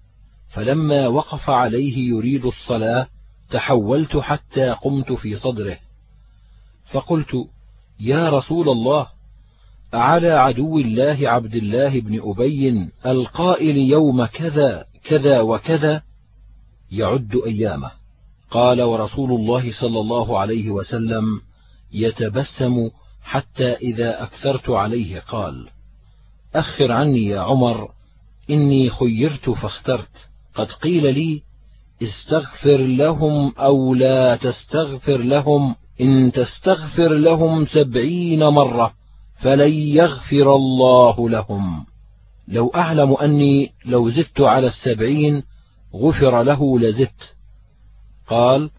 [0.50, 3.08] فلما وقف عليه يريد الصلاة
[3.50, 5.78] تحولت حتى قمت في صدره.
[6.92, 7.48] فقلت
[8.00, 9.08] يا رسول الله
[9.94, 16.02] أعلى عدو الله عبد الله بن أبي القائل يوم كذا كذا وكذا؟
[16.92, 17.92] يعد أيامه.
[18.52, 21.42] قال ورسول الله صلى الله عليه وسلم
[21.92, 22.90] يتبسم
[23.24, 25.20] حتى إذا أكثرت عليه.
[25.20, 25.70] قال
[26.56, 27.92] أخر عني يا عمر
[28.50, 30.28] إني خيرت فاخترت.
[30.58, 31.42] قد قيل لي
[32.04, 38.94] استغفر لهم أو لا تستغفر لهم إن تستغفر لهم سبعين مرة
[39.42, 41.86] فلن يغفر الله لهم.
[42.48, 45.44] لو أعلم أني لو زدت على السبعين
[45.96, 47.36] غفر له لزدت.
[48.28, 48.70] قال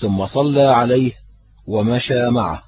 [0.00, 1.12] ثم صلى عليه
[1.66, 2.62] ومشى معه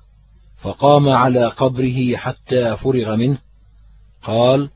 [0.62, 3.38] فقام على قبره حتى فرغ منه.
[4.22, 4.70] قال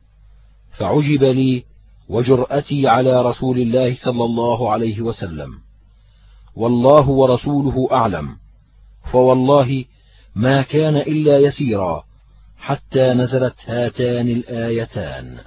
[0.79, 1.65] فعجب لي
[2.09, 5.51] وجرأتي على رسول الله صلى الله عليه وسلم.
[6.57, 8.29] والله ورسوله أعلم.
[9.13, 9.85] فوالله
[10.35, 12.05] ما كان إلا يسيرا
[12.59, 15.39] حتى نزلت هاتان الآيتان.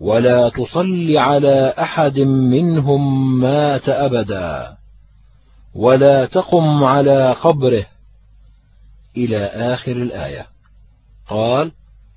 [0.00, 4.76] ولا تصل على أحد منهم مات أبدا.
[5.74, 7.86] ولا تقم على قبره.
[9.16, 10.46] إلى آخر الآية.
[11.28, 11.72] قال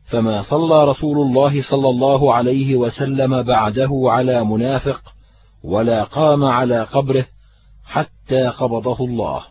[0.08, 5.02] فما صلى رسول الله صلى الله عليه وسلم بعده على منافق
[5.64, 7.26] ولا قام على قبره
[7.86, 9.44] حتى قبضه الله.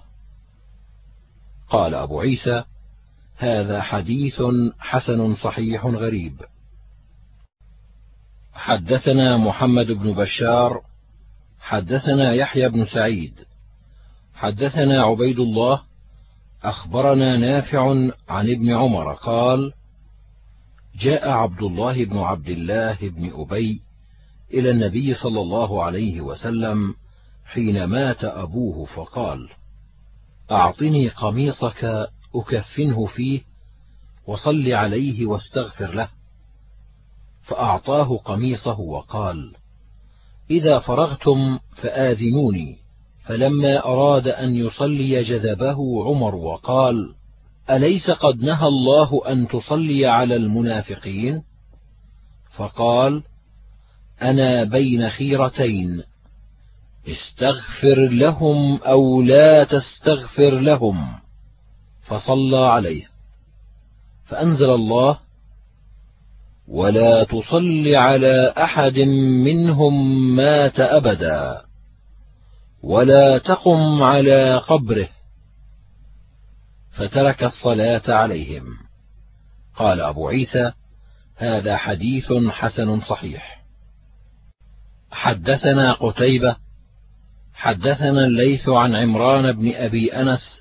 [1.69, 2.65] قال أبو عيسى
[3.37, 4.43] هذا حديث
[4.79, 6.41] حسن صحيح غريب.
[8.55, 10.81] حدثنا محمد بن بشار
[11.61, 13.33] حدثنا يحيى بن سعيد
[14.35, 15.81] حدثنا عبيد الله
[16.63, 17.91] أخبرنا نافع
[18.29, 19.73] عن ابن عمر قال
[20.99, 23.81] جاء عبد الله بن عبد الله بن أبي
[24.55, 26.95] إلى النبي صلى الله عليه وسلم
[27.47, 29.49] حين مات أبوه فقال
[30.51, 33.41] أعطني قميصك أكفنه فيه
[34.27, 36.09] وصل عليه واستغفر له.
[37.43, 39.55] فأعطاه قميصه وقال
[40.51, 42.79] إذا فرغتم فآذنوني.
[43.25, 47.15] فلما أراد أن يصلي جذبه عمر وقال
[47.71, 51.43] أليس قد نهى الله أن تصلي على المنافقين؟
[52.57, 53.23] فقال
[54.23, 56.03] أنا بين خيرتين
[57.09, 61.09] استغفر لهم أو لا تستغفر لهم
[62.03, 63.05] فصلى عليه.
[64.25, 65.19] فأنزل الله
[66.69, 68.99] ولا تصل على أحد
[69.45, 71.63] منهم مات أبدا
[72.83, 75.09] ولا تقم على قبره.
[76.97, 78.65] فترك الصلاة عليهم.
[79.77, 80.73] قال أبو عيسى
[81.37, 83.63] هذا حديث حسن صحيح.
[85.11, 86.57] حدثنا قتيبة
[87.55, 90.61] حدثنا الليث عن عمران بن أبي أنس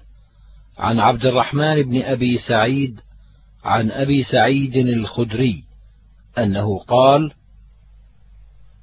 [0.77, 2.99] عن عبد الرحمن بن أبي سعيد
[3.63, 5.63] عن أبي سعيد الخدري
[6.37, 7.31] أنه قال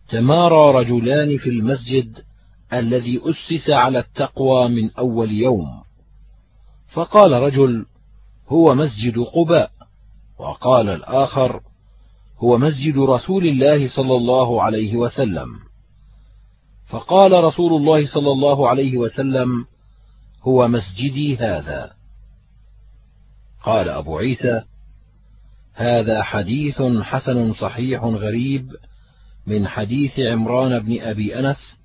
[0.08, 2.18] تمارى رجلان في المسجد
[2.72, 5.82] الذي أسس على التقوى من أول يوم.
[6.92, 7.86] فقال رجل
[8.48, 9.70] هو مسجد قباء.
[10.38, 11.60] وقال الآخر
[12.38, 15.48] هو مسجد رسول الله صلى الله عليه وسلم.
[16.88, 19.66] فقال رسول الله صلى الله عليه وسلم
[20.42, 21.92] هو مسجدي هذا.
[23.64, 24.62] قال أبو عيسى
[25.74, 28.66] هذا حديث حسن صحيح غريب
[29.46, 31.78] من حديث عمران بن أبي أنس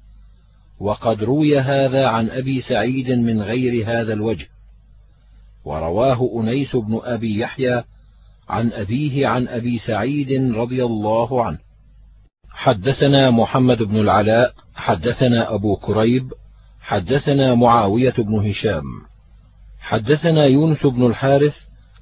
[0.80, 4.48] وقد روي هذا عن أبي سعيد من غير هذا الوجه.
[5.68, 7.84] ورواه أنيس بن أبي يحيى
[8.50, 11.58] عن أبيه عن أبي سعيد رضي الله عنه.
[12.50, 16.34] حدثنا محمد بن العلاء حدثنا أبو كريب
[16.82, 18.84] حدثنا معاوية بن هشام.
[19.80, 21.56] حدثنا يونس بن الحارث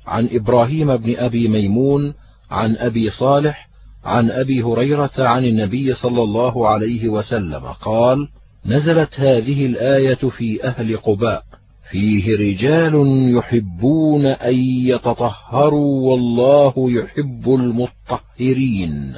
[0.07, 2.13] عن إبراهيم بن أبي ميمون
[2.51, 3.69] عن أبي صالح
[4.03, 8.27] عن أبي هريرة عن النبي صلى الله عليه وسلم قال
[8.65, 11.43] نزلت هذه الآية في أهل قباء.
[11.91, 12.93] فيه رجال
[13.37, 19.15] يحبون أن يتطهروا والله يحب المطهرين.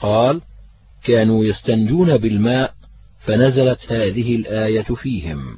[0.00, 0.40] قال
[1.04, 2.74] كانوا يستنجون بالماء
[3.18, 5.56] فنزلت هذه الآية فيهم.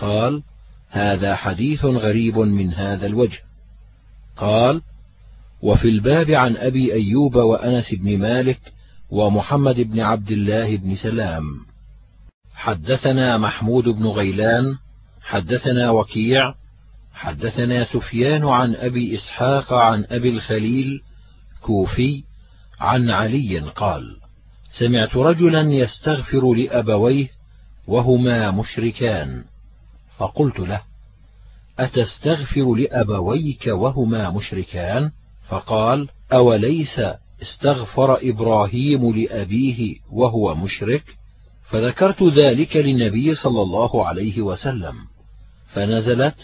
[0.00, 0.42] قال
[0.90, 3.40] هذا حديث غريب من هذا الوجه.
[4.36, 4.82] قال
[5.62, 8.60] وفي الباب عن أبي أيوب وأنس بن مالك
[9.10, 11.44] ومحمد بن عبد الله بن سلام.
[12.54, 14.76] حدثنا محمود بن غيلان
[15.24, 16.54] حدثنا وكيع
[17.14, 21.00] حدثنا سفيان عن أبي إسحاق عن أبي الخليل
[21.62, 22.24] كوفي
[22.80, 24.16] عن علي قال
[24.78, 27.28] سمعت رجلا يستغفر لأبويه
[27.86, 29.44] وهما مشركان.
[30.18, 30.82] فقلت له
[31.78, 35.10] أتستغفر لأبويك وهما مشركان؟
[35.48, 37.00] فقال أوليس
[37.42, 41.04] استغفر إبراهيم لأبيه وهو مشرك؟
[41.70, 44.94] فذكرت ذلك للنبي صلى الله عليه وسلم.
[45.74, 46.34] فنزلت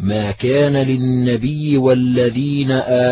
[0.00, 2.70] ما كان للنبي والذين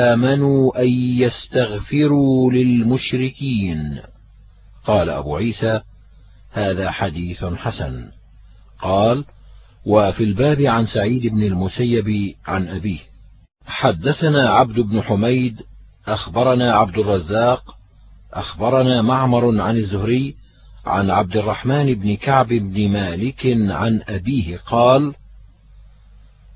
[0.08, 3.98] آمنوا أن يستغفروا للمشركين.
[4.84, 5.80] قال أبو عيسى
[6.52, 8.04] هذا حديث حسن.
[8.82, 9.24] قال
[9.86, 12.98] وفي الباب عن سعيد بن المسيب عن أبيه
[13.66, 15.62] حدثنا عبد بن حميد
[16.06, 17.76] أخبرنا عبد الرزاق
[18.32, 20.34] أخبرنا معمر عن الزهري
[20.86, 25.14] عن عبد الرحمن بن كعب بن مالك عن أبيه قال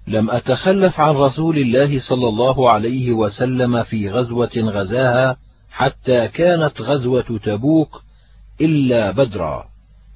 [0.06, 5.36] لم أتخلف عن رسول الله صلى الله عليه وسلم في غزوة غزاها
[5.70, 8.02] حتى كانت غزوة تبوك
[8.60, 9.64] إلا بدرا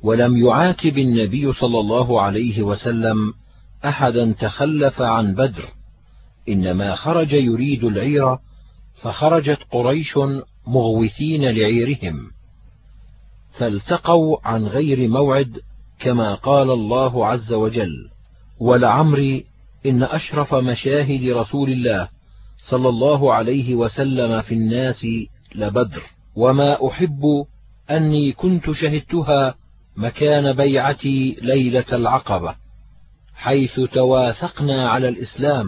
[0.02, 3.32] ولم يعاتب النبي صلى الله عليه وسلم
[3.84, 5.64] أحدا تخلف عن بدر
[6.48, 8.38] إنما خرج يريد العير
[9.02, 10.18] فخرجت قريش
[10.66, 12.30] مغوثين لعيرهم.
[13.58, 15.60] فالتقوا عن غير موعد
[16.00, 18.08] كما قال الله عز وجل
[18.60, 19.44] ولعمري
[19.86, 22.08] إن أشرف مشاهد رسول الله
[22.70, 25.06] صلى الله عليه وسلم في الناس
[25.54, 26.02] لبدر.
[26.36, 27.22] وما أحب
[27.90, 29.54] أني كنت شهدتها
[29.96, 32.54] مكان بيعتي ليلة العقبة
[33.34, 35.66] حيث تواثقنا على الإسلام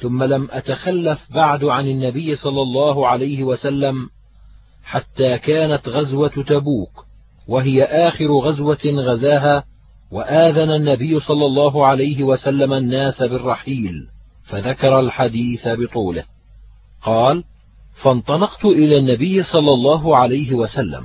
[0.00, 4.08] ثم لم أتخلف بعد عن النبي صلى الله عليه وسلم
[4.84, 7.06] حتى كانت غزوة تبوك
[7.48, 9.64] وهي آخر غزوة غزاها
[10.10, 14.08] وآذن النبي صلى الله عليه وسلم الناس بالرحيل
[14.44, 16.24] فذكر الحديث بطوله.
[17.02, 17.44] قال
[18.02, 21.02] فانطلقت إلى النبي صلى الله عليه وسلم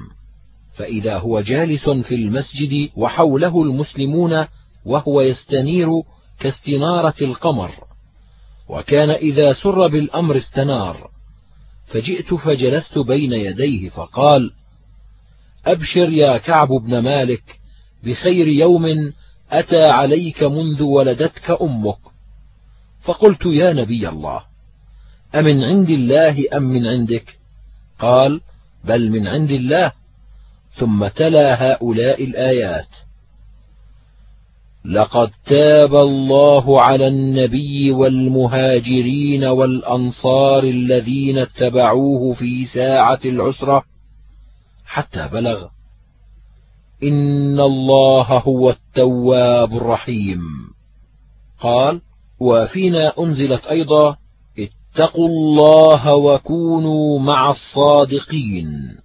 [0.78, 4.46] فإذا هو جالس في المسجد وحوله المسلمون
[4.86, 5.90] وهو يستنير
[6.40, 7.72] كاستنارة القمر
[8.70, 11.10] وكان إذا سر بالأمر استنار
[11.88, 14.52] فجئت فجلست بين يديه فقال
[15.66, 17.61] أبشر يا كعب بن مالك
[18.04, 19.14] بخير يوم
[19.52, 21.98] أتى عليك منذ ولدتك أمك.
[23.06, 24.44] فقلت يا نبي الله
[25.36, 27.38] أمن عند الله أم من عندك؟
[28.00, 28.42] قال
[28.84, 29.92] بل من عند الله.
[30.80, 32.88] ثم تلا هؤلاء الآيات.
[34.86, 43.84] لقد تاب الله على النبي والمهاجرين والأنصار الذين اتبعوه في ساعة العسرة
[44.86, 45.68] حتى بلغ
[47.04, 50.42] ان الله هو التواب الرحيم.
[51.60, 52.02] قال
[52.40, 54.18] وفينا انزلت أيضا؟
[54.60, 58.98] اتقوا الله وكونوا مع الصادقين.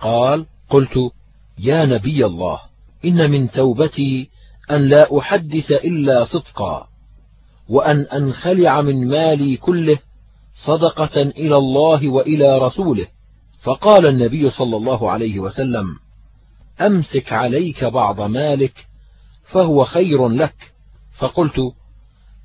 [0.00, 0.98] قال قلت
[1.58, 2.60] يا نبي الله
[3.04, 4.28] ان من توبتي
[4.70, 6.86] ان لا احدث الا صدقا
[7.68, 9.98] وان انخلع من مالي كله
[10.66, 13.06] صدقه إلى الله والى رسوله.
[13.62, 15.86] فقال النبي صلى الله عليه وسلم
[16.80, 18.74] أمسك عليك بعض مالك
[19.44, 20.72] فهو خير لك.
[21.18, 21.56] فقلت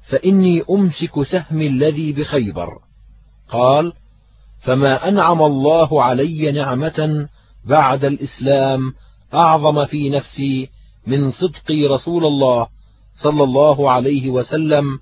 [0.10, 2.70] فإني أمسك سهمي الذي بخيبر.
[3.50, 3.94] قال
[4.62, 7.28] فما أنعم الله علي نعمة
[7.66, 8.94] بعد الإسلام
[9.34, 10.70] أعظم في نفسي
[11.08, 12.68] من صدقي رسول الله
[13.24, 15.00] صلى الله عليه وسلم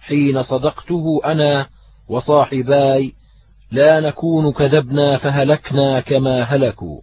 [0.00, 1.66] حين صدقته أنا
[2.08, 3.12] وصاحباي
[3.70, 7.00] لا نكون كذبنا فهلكنا كما هلكوا.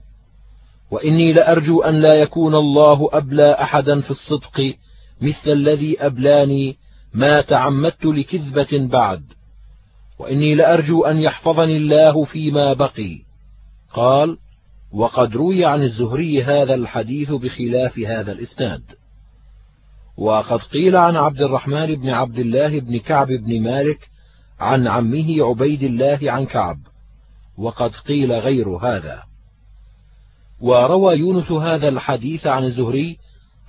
[0.91, 4.75] وإني لأرجو أن لا يكون الله أبلى أحدا في الصدق
[5.21, 6.77] مثل الذي أبلاني
[7.13, 9.23] ما تعمدت لكذبة بعد.
[10.19, 13.21] وإني لأرجو أن يحفظني الله فيما بقي.
[13.93, 14.38] قال
[14.93, 18.84] وقد روي عن الزهري هذا الحديث بخلاف هذا الإسناد.
[20.17, 24.10] وقد قيل عن عبد الرحمن بن عبد الله بن كعب بن مالك
[24.60, 26.77] عن عمه عبيد الله عن كعب.
[27.58, 29.30] وقد قيل غير هذا.
[30.62, 33.17] وروى يونس هذا الحديث عن الزهري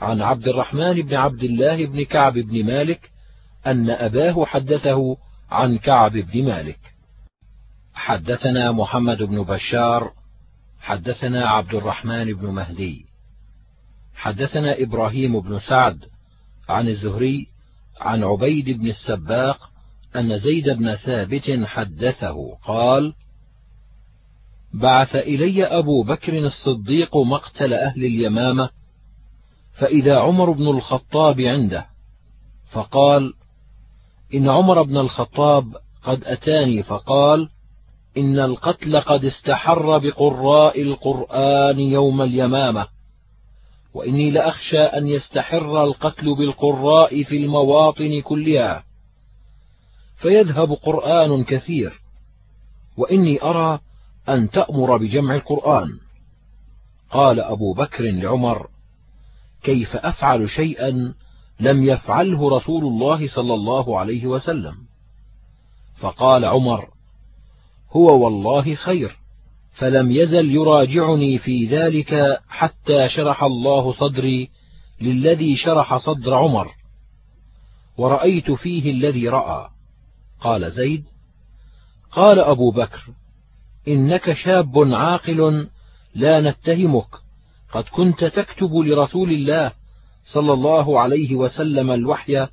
[0.00, 3.10] عن عبد الرحمن بن عبد الله بن كعب بن مالك
[3.66, 5.16] أن أباه حدثه
[5.50, 6.78] عن كعب بن مالك.
[7.94, 10.12] حدثنا محمد بن بشار
[10.80, 13.04] حدثنا عبد الرحمن بن مهدي.
[14.14, 16.04] حدثنا إبراهيم بن سعد
[16.68, 17.46] عن الزهري
[18.00, 19.70] عن عبيد بن السباق
[20.16, 23.14] أن زيد بن ثابت حدثه قال
[24.74, 28.70] بعث إلي أبو بكر الصديق مقتل أهل اليمامة
[29.72, 31.86] فإذا عمر بن الخطاب عنده
[32.70, 33.34] فقال
[34.34, 37.48] إن عمر بن الخطاب قد أتاني فقال
[38.16, 42.86] إن القتل قد استحر بقراء القرآن يوم اليمامة
[43.94, 48.84] وإني لأخشى أن يستحر القتل بالقراء في المواطن كلها
[50.16, 52.00] فيذهب قرآن كثير
[52.96, 53.80] وإني أرى
[54.28, 55.98] أن تأمر بجمع القرآن.
[57.10, 58.68] قال أبو بكر لعمر
[59.62, 61.14] كيف أفعل شيئا
[61.60, 64.74] لم يفعله رسول الله صلى الله عليه وسلم؟
[65.98, 66.88] فقال عمر
[67.90, 69.16] هو والله خير
[69.72, 74.50] فلم يزل يراجعني في ذلك حتى شرح الله صدري
[75.00, 76.70] للذي شرح صدر عمر.
[77.98, 79.68] ورأيت فيه الذي رأى.
[80.40, 81.04] قال زيد
[82.10, 83.02] قال أبو بكر
[83.88, 85.68] إنك شاب عاقل
[86.14, 87.06] لا نتهمك.
[87.72, 89.72] قد كنت تكتب لرسول الله
[90.24, 92.46] صلى الله عليه وسلم الوحي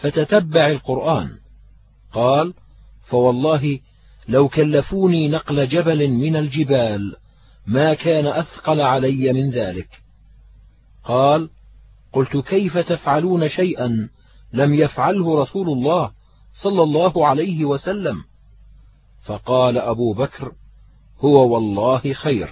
[0.00, 1.30] فتتبع القرآن.
[2.12, 2.54] قال
[3.04, 3.78] فوالله
[4.28, 7.16] لو كلفوني نقل جبل من الجبال
[7.66, 9.88] ما كان أثقل علي من ذلك.
[11.04, 11.50] قال
[12.12, 14.08] قلت كيف تفعلون شيئا
[14.52, 16.10] لم يفعله رسول الله
[16.62, 18.16] صلى الله عليه وسلم؟
[19.24, 20.52] فقال أبو بكر
[21.18, 22.48] هو والله خير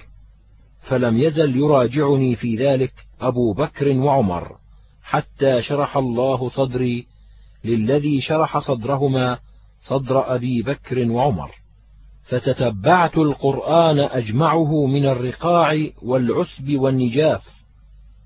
[0.81, 4.57] فلم يزل يراجعني في ذلك أبو بكر وعمر
[5.03, 7.07] حتى شرح الله صدري
[7.65, 9.39] للذي شرح صدرهما
[9.79, 11.51] صدر أبي بكر وعمر.
[12.23, 17.47] فتتبعت القرآن أجمعه من الرقاع والعسب والنجاف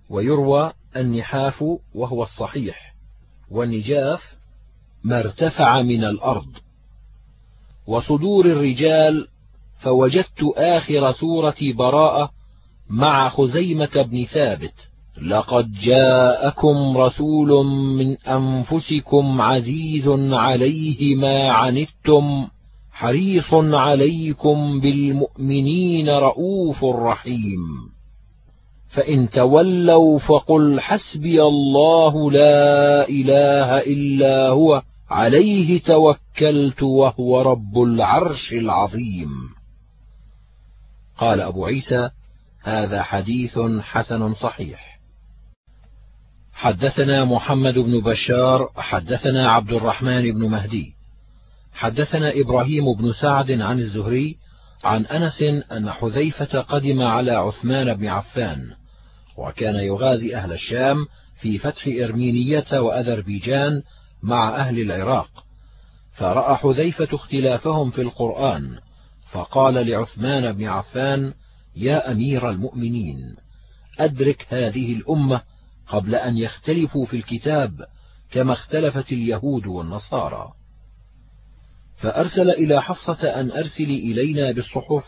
[0.10, 1.64] ويروى النحاف
[1.96, 2.94] وهو الصحيح.
[3.52, 4.22] والنجاف
[5.04, 6.48] ما ارتفع من الأرض.
[7.88, 9.28] وصدور الرجال
[9.84, 12.30] فوجدت آخر سورة براءة
[12.90, 14.74] مع خزيمة بن ثابت.
[15.22, 22.48] لقد جاءكم رسول من أنفسكم عزيز عليه ما عنتم
[22.92, 27.60] حريص عليكم بالمؤمنين رؤوف رحيم.
[28.96, 39.30] فإن تولوا فقل حسبي الله لا إله إلا هو عليه توكلت وهو رب العرش العظيم.
[41.18, 42.10] قال أبو عيسى
[42.64, 45.00] هذا حديث حسن صحيح.
[46.54, 50.94] حدثنا محمد بن بشار حدثنا عبد الرحمن بن مهدي.
[51.74, 54.38] حدثنا إبراهيم بن سعد عن الزهري
[54.84, 55.42] عن أنس
[55.72, 58.72] أن حذيفة قدم على عثمان بن عفان
[59.38, 60.98] وكان يغازي أهل الشام
[61.42, 63.82] في فتح إرمينية وأذربيجان
[64.24, 65.46] مع أهل العراق
[66.14, 68.80] فرأى حذيفة اختلافهم في القرآن
[69.32, 71.34] فقال لعثمان بن عفان
[71.76, 73.36] يا أمير المؤمنين
[74.00, 75.42] أدرك هذه الأمة
[75.88, 77.86] قبل أن يختلفوا في الكتاب
[78.32, 80.54] كما اختلفت اليهود والنصارى.
[81.98, 85.06] فأرسل إلى حفصة أن ارسلي إلينا بالصحف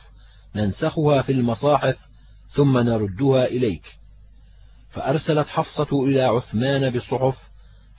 [0.55, 1.97] ننسخها في المصاحف
[2.49, 3.84] ثم نردها إليك.
[4.89, 7.49] فأرسلت حفصة إلى عثمان بالصحف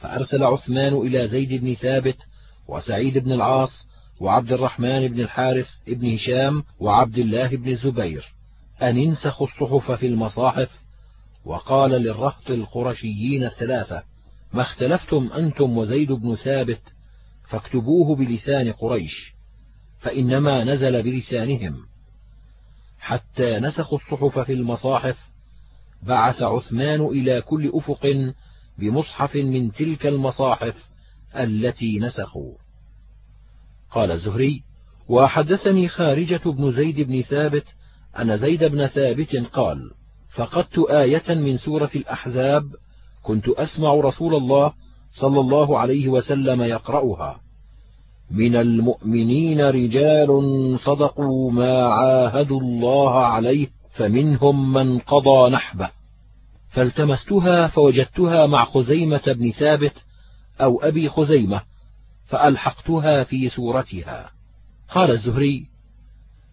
[0.01, 2.17] فأرسل عثمان إلى زيد بن ثابت
[2.69, 3.87] وسعيد بن العاص
[4.21, 8.33] وعبد الرحمن بن الحارث بن هشام وعبد الله بن الزبير
[8.83, 10.69] أن انسخوا الصحف في المصاحف
[11.45, 14.03] وقال للرهط القرشيين الثلاثة
[14.53, 16.81] ما اختلفتم أنتم وزيد بن ثابت
[17.49, 19.33] فاكتبوه بلسان قريش
[20.01, 21.77] فإنما نزل بلسانهم
[22.99, 25.17] حتى نسخوا الصحف في المصاحف
[26.03, 28.33] بعث عثمان إلى كل أفق
[28.81, 30.75] بمصحف من تلك المصاحف
[31.37, 32.53] التي نسخوا.
[33.91, 34.63] قال الزهري
[35.09, 37.65] وحدثني خارجة بن زيد بن ثابت
[38.19, 39.91] أن زيد بن ثابت قال
[40.35, 42.65] فقدت آية من سورة الأحزاب
[43.23, 44.73] كنت أسمع رسول الله
[45.21, 47.41] صلى الله عليه وسلم يقرأها.
[48.31, 50.29] من المؤمنين رجال
[50.85, 55.91] صدقوا ما عاهدوا الله عليه فمنهم من قضى نحبه.
[56.71, 59.95] فالتمستها فوجدتها مع خزيمة بن ثابت
[60.61, 61.63] أو أبي خزيمة
[62.27, 64.31] فألحقتها في سورتها
[64.89, 65.67] قال الزهري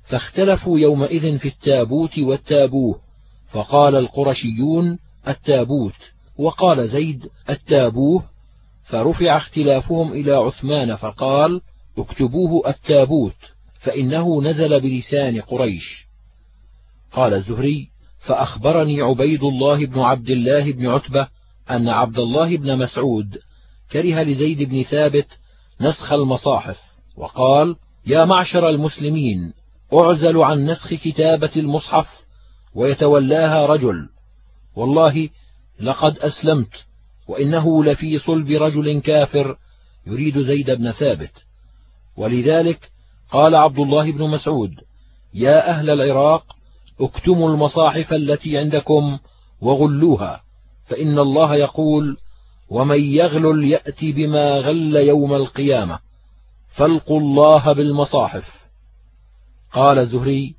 [0.03, 2.99] فاختلفوا يومئذ في التابوت والتابوه
[3.47, 5.93] فقال القرشيون التابوت.
[6.37, 8.23] وقال زيد التابوه.
[8.83, 11.61] فرفع اختلافهم إلى عثمان فقال
[11.97, 13.35] اكتبوه التابوت
[13.79, 16.07] فإنه نزل بلسان قريش.
[17.11, 17.89] قال الزهري
[18.19, 21.27] فأخبرني عبيد الله بن عبد الله بن عتبة
[21.71, 23.37] أن عبد الله بن مسعود
[23.91, 25.27] كره لزيد بن ثابت
[25.81, 26.77] نسخ المصاحف
[27.17, 29.53] وقال يا معشر المسلمين
[29.93, 32.07] أعزل عن نسخ كتابة المصحف
[32.75, 34.09] ويتولاها رجل.
[34.75, 35.29] والله
[35.79, 36.85] لقد أسلمت
[37.27, 39.57] وإنه لفي صلب رجل كافر
[40.07, 41.31] يريد زيد بن ثابت.
[42.17, 42.91] ولذلك
[43.31, 44.73] قال عبد الله بن مسعود
[45.33, 46.56] يا أهل العراق
[47.01, 49.19] اكتموا المصاحف التي عندكم
[49.61, 50.41] وغلوها
[50.87, 52.17] فإن الله يقول
[52.69, 55.99] ومن يغلل يأت بما غل يوم القيامة.
[56.75, 58.51] فالقوا الله بالمصاحف.
[59.73, 60.55] قال الزهري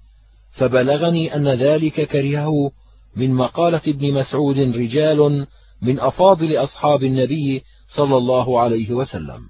[0.53, 2.71] فبلغني أن ذلك كرهه
[3.17, 5.47] من مقالة ابن مسعود رجال
[5.83, 7.63] من أفاضل أصحاب النبي
[7.97, 9.43] صلى الله عليه وسلم.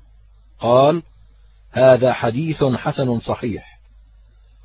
[0.61, 1.03] قال
[1.71, 3.79] هذا حديث حسن صحيح.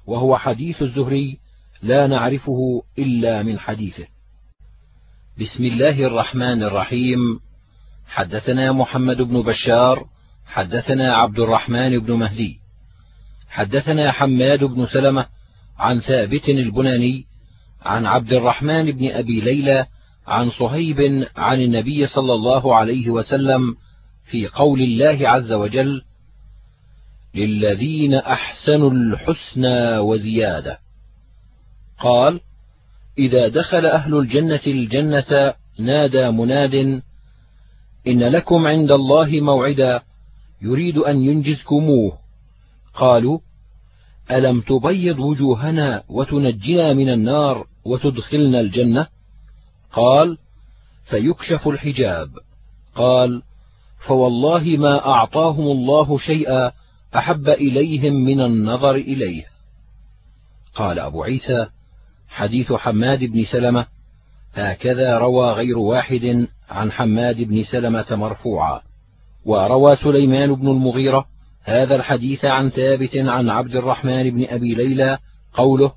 [0.08, 1.43] وهو حديث الزهري
[1.84, 4.08] لا نعرفه إلا من حديثه.
[5.40, 7.20] بسم الله الرحمن الرحيم.
[8.08, 10.06] حدثنا محمد بن بشار
[10.46, 12.60] حدثنا عبد الرحمن بن مهدي
[13.50, 15.26] حدثنا حماد بن سلمة
[15.80, 17.26] عن ثابت البناني
[17.82, 19.86] عن عبد الرحمن بن أبي ليلى
[20.28, 23.76] عن صهيب عن النبي صلى الله عليه وسلم
[24.32, 26.02] في قول الله عز وجل
[27.36, 30.83] للذين أحسنوا الحسنى وزيادة.
[32.04, 32.40] قال
[33.18, 37.02] إذا دخل أهل الجنة الجنة نادى مناد
[38.08, 40.02] إن لكم عند الله موعدا
[40.62, 42.18] يريد أن ينجزكموه.
[42.94, 43.40] قالوا
[44.32, 49.08] ألم تبيض وجوهنا وتنجنا من النار وتدخلنا الجنة؟
[49.94, 50.38] قال
[51.10, 52.30] فيكشف الحجاب.
[52.96, 53.42] قال
[54.08, 56.72] فوالله ما أعطاهم الله شيئا
[57.16, 59.46] أحب إليهم من النظر إليه.
[60.76, 61.68] قال أبو عيسى
[62.34, 63.86] حديث حماد بن سلمة
[64.54, 68.82] هكذا روى غير واحد عن حماد بن سلمة مرفوعا.
[69.46, 71.26] وروى سليمان بن المغيرة
[71.64, 75.18] هذا الحديث عن ثابت عن عبد الرحمن بن أبي ليلى
[75.54, 75.92] قوله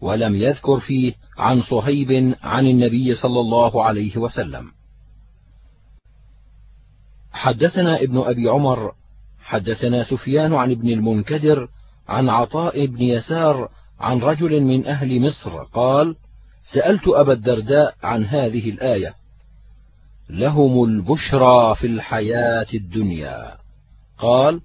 [0.00, 4.70] ولم يذكر فيه عن صهيب عن النبي صلى الله عليه وسلم
[7.32, 8.92] حدثنا ابن أبي عمر
[9.40, 11.68] حدثنا سفيان عن ابن المنكدر
[12.08, 13.68] عن عطاء بن يسار
[14.00, 16.16] عن رجل من أهل مصر قال
[16.72, 19.14] سألت أبا الدرداء عن هذه الآية.
[20.30, 23.56] لهم البشرى في الحياة الدنيا.
[24.18, 24.60] قال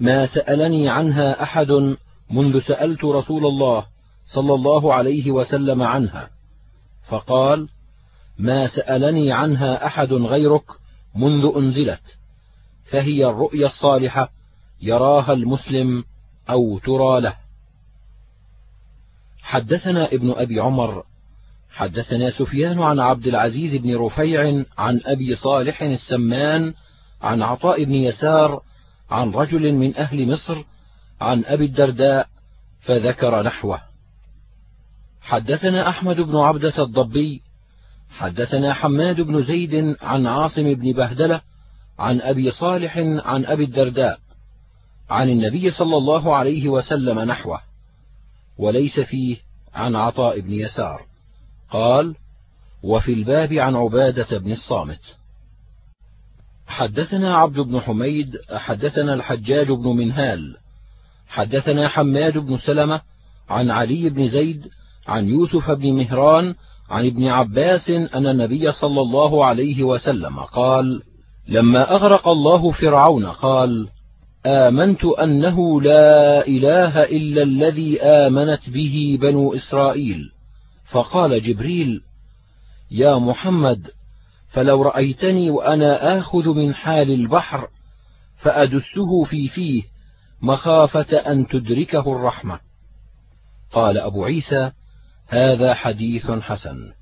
[0.00, 1.96] ما سألني عنها أحد
[2.30, 3.86] منذ سألت رسول الله
[4.34, 6.30] صلى الله عليه وسلم عنها.
[7.08, 7.68] فقال
[8.38, 10.64] ما سألني عنها أحد غيرك
[11.14, 12.02] منذ أنزلت.
[12.90, 14.30] فهي الرؤيا الصالحة
[14.82, 16.04] يراها المسلم
[16.50, 17.45] أو ترى له.
[19.46, 21.02] حدثنا ابن أبي عمر
[21.70, 26.74] حدثنا سفيان عن عبد العزيز بن رفيع عن أبي صالح السمان
[27.22, 28.62] عن عطاء بن يسار
[29.10, 30.64] عن رجل من أهل مصر
[31.20, 32.28] عن أبي الدرداء
[32.80, 33.80] فذكر نحوه.
[35.20, 37.42] حدثنا أحمد بن عبدة الضبي
[38.10, 41.40] حدثنا حماد بن زيد عن عاصم بن بهدلة
[41.98, 44.18] عن أبي صالح عن أبي الدرداء
[45.10, 47.75] عن النبي صلى الله عليه وسلم نحوه.
[48.58, 49.36] وليس فيه
[49.74, 51.06] عن عطاء بن يسار.
[51.70, 52.14] قال
[52.82, 55.16] وفي الباب عن عبادة بن الصامت.
[56.66, 60.56] حدثنا عبد بن حميد حدثنا الحجاج بن منهال
[61.28, 63.00] حدثنا حماد بن سلمة
[63.48, 64.68] عن علي بن زيد
[65.06, 66.54] عن يوسف بن مهران
[66.90, 71.02] عن ابن عباس أن النبي صلى الله عليه وسلم قال
[71.48, 73.88] لما أغرق الله فرعون قال
[74.46, 80.32] آمنت أنه لا إله إلا الذي آمنت به بنو إسرائيل.
[80.90, 82.00] فقال جبريل
[82.90, 83.90] يا محمد
[84.48, 87.68] فلو رأيتني وأنا آخذ من حال البحر
[88.36, 89.82] فأدسه في فيه
[90.42, 92.60] مخافة أن تدركه الرحمة.
[93.72, 94.70] قال أبو عيسى
[95.28, 96.92] هذا حديث حسن.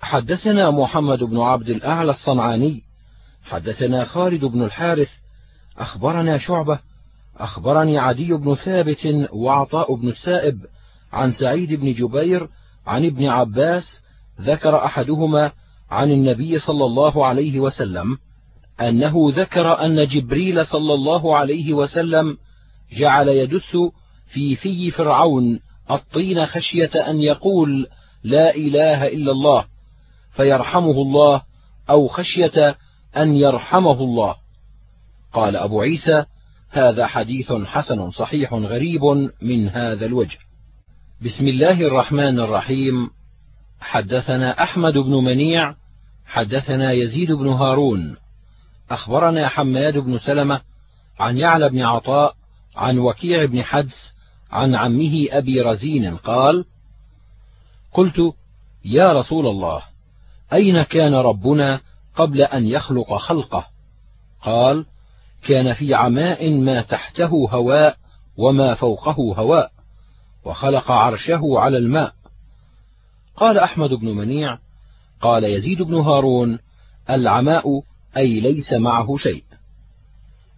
[0.00, 2.82] حدثنا محمد بن عبد الأعلى الصنعاني
[3.44, 5.08] حدثنا خالد بن الحارث
[5.78, 6.78] أخبرنا شعبة
[7.36, 10.58] أخبرني عدي بن ثابت وعطاء بن السائب
[11.12, 12.48] عن سعيد بن جبير
[12.86, 14.00] عن ابن عباس
[14.40, 15.52] ذكر أحدهما
[15.90, 18.16] عن النبي صلى الله عليه وسلم
[18.80, 22.36] أنه ذكر أن جبريل صلى الله عليه وسلم
[22.98, 23.76] جعل يدس
[24.32, 25.60] في في فرعون
[25.90, 27.86] الطين خشية أن يقول
[28.24, 29.64] لا إله إلا الله
[30.32, 31.42] فيرحمه الله
[31.90, 32.76] أو خشية
[33.16, 34.36] أن يرحمه الله.
[35.36, 36.24] قال أبو عيسى
[36.70, 39.04] هذا حديث حسن صحيح غريب
[39.42, 40.38] من هذا الوجه.
[41.24, 43.10] بسم الله الرحمن الرحيم.
[43.80, 45.74] حدثنا أحمد بن منيع
[46.26, 48.16] حدثنا يزيد بن هارون.
[48.90, 50.60] أخبرنا حماد بن سلمة
[51.18, 52.34] عن يعلى بن عطاء
[52.76, 54.14] عن وكيع بن حدس
[54.50, 56.64] عن عمه أبي رزين قال
[57.92, 58.34] قلت
[58.84, 59.82] يا رسول الله
[60.52, 61.80] أين كان ربنا
[62.14, 63.66] قبل أن يخلق خلقه؟
[64.42, 64.86] قال
[65.48, 67.96] كان في عماء ما تحته هواء
[68.38, 69.70] وما فوقه هواء
[70.44, 72.12] وخلق عرشه على الماء.
[73.36, 74.58] قال أحمد بن منيع
[75.20, 76.58] قال يزيد بن هارون
[77.10, 77.82] العماء
[78.16, 79.44] أي ليس معه شيء.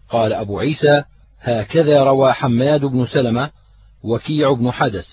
[0.09, 1.05] قال أبو عيسى
[1.41, 3.51] هكذا روى حماد بن سلمة
[4.03, 5.07] وكيع بن حدث.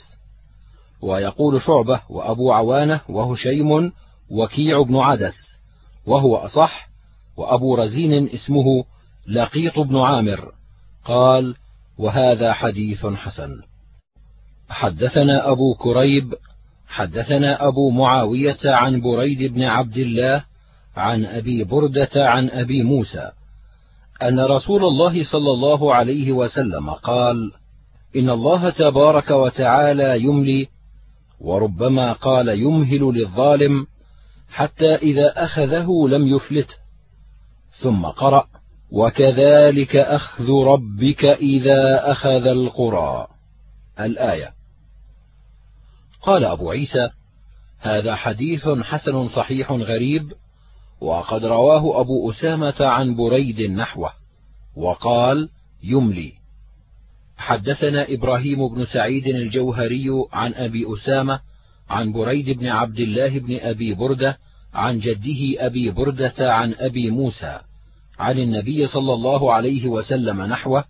[1.02, 3.92] ويقول شعبة وأبو عوانة وهشيم
[4.30, 5.58] وكيع بن عدس
[6.06, 6.90] وهو أصح
[7.38, 8.84] وأبو رزين اسمه
[9.28, 10.52] لقيط بن عامر
[11.06, 11.56] قال
[11.98, 13.62] وهذا حديث حسن.
[14.70, 16.34] حدثنا أبو كريب
[16.88, 20.44] حدثنا أبو معاوية عن بريد بن عبد الله
[20.98, 23.32] عن أبي بردة عن أبي موسى
[24.24, 27.52] أن رسول الله صلى الله عليه وسلم قال
[28.16, 30.68] إن الله تبارك وتعالى يملي
[31.40, 33.88] وربما قال يمهل للظالم
[34.50, 36.76] حتى إذا أخذه لم يفلته
[37.82, 38.48] ثم قرأ
[38.92, 43.28] وكذلك أخذ ربك إذا أخذ القرى.
[44.00, 44.54] الآية.
[46.22, 47.10] قال أبو عيسى
[47.80, 50.34] هذا حديث حسن صحيح غريب
[51.02, 54.12] وقد رواه أبو أسامة عن بريد نحوه
[54.76, 55.50] وقال
[55.84, 56.34] يملي.
[57.38, 61.40] حدثنا إبراهيم بن سعيد الجوهري عن أبي أسامة
[61.90, 64.38] عن بريد بن عبد الله بن أبي بردة
[64.74, 67.60] عن جده أبي بردة عن أبي موسى.
[68.20, 70.84] عن النبي صلى الله عليه وسلم نحوه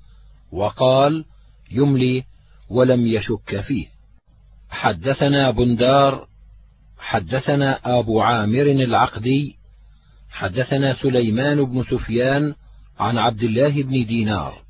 [0.52, 1.26] وقال
[1.72, 2.24] يملي
[2.70, 3.88] ولم يشك فيه.
[4.70, 6.28] حدثنا بندار
[6.98, 9.56] حدثنا أبو عامر العقدي
[10.30, 12.54] حدثنا سليمان بن سفيان
[13.00, 14.62] عن عبد الله بن دينار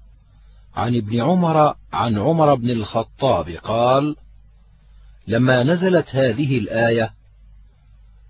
[0.75, 4.15] عن ابن عمر عن عمر بن الخطاب قال
[5.27, 7.09] لما نزلت هذه الآية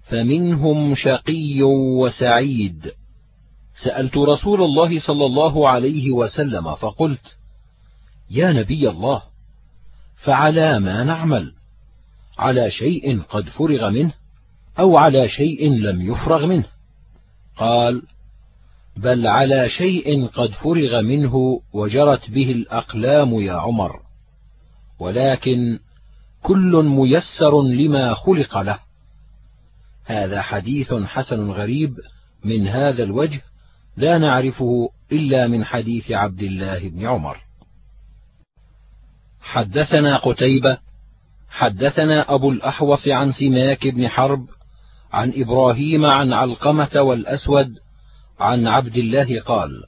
[0.10, 2.92] فمنهم شقي وسعيد.
[3.84, 7.38] سألت رسول الله صلى الله عليه وسلم فقلت
[8.30, 9.22] يا نبي الله
[10.24, 11.54] فعلى ما نعمل؟
[12.38, 14.14] على شيء قد فرغ منه
[14.80, 16.66] أو على شيء لم يفرغ منه؟
[17.58, 18.04] قال
[18.98, 24.00] بل على شيء قد فرغ منه وجرت به الأقلام يا عمر
[25.00, 25.80] ولكن
[26.42, 28.80] كل ميسر لما خلق له.
[30.06, 31.96] هذا حديث حسن غريب
[32.44, 33.42] من هذا الوجه
[33.98, 37.38] لا نعرفه إلا من حديث عبد الله بن عمر.
[39.42, 40.78] حدثنا قتيبة
[41.50, 44.48] حدثنا أبو الأحوص عن سماك بن حرب
[45.12, 47.76] عن إبراهيم عن علقمة والأسود
[48.40, 49.84] عن عبد الله قال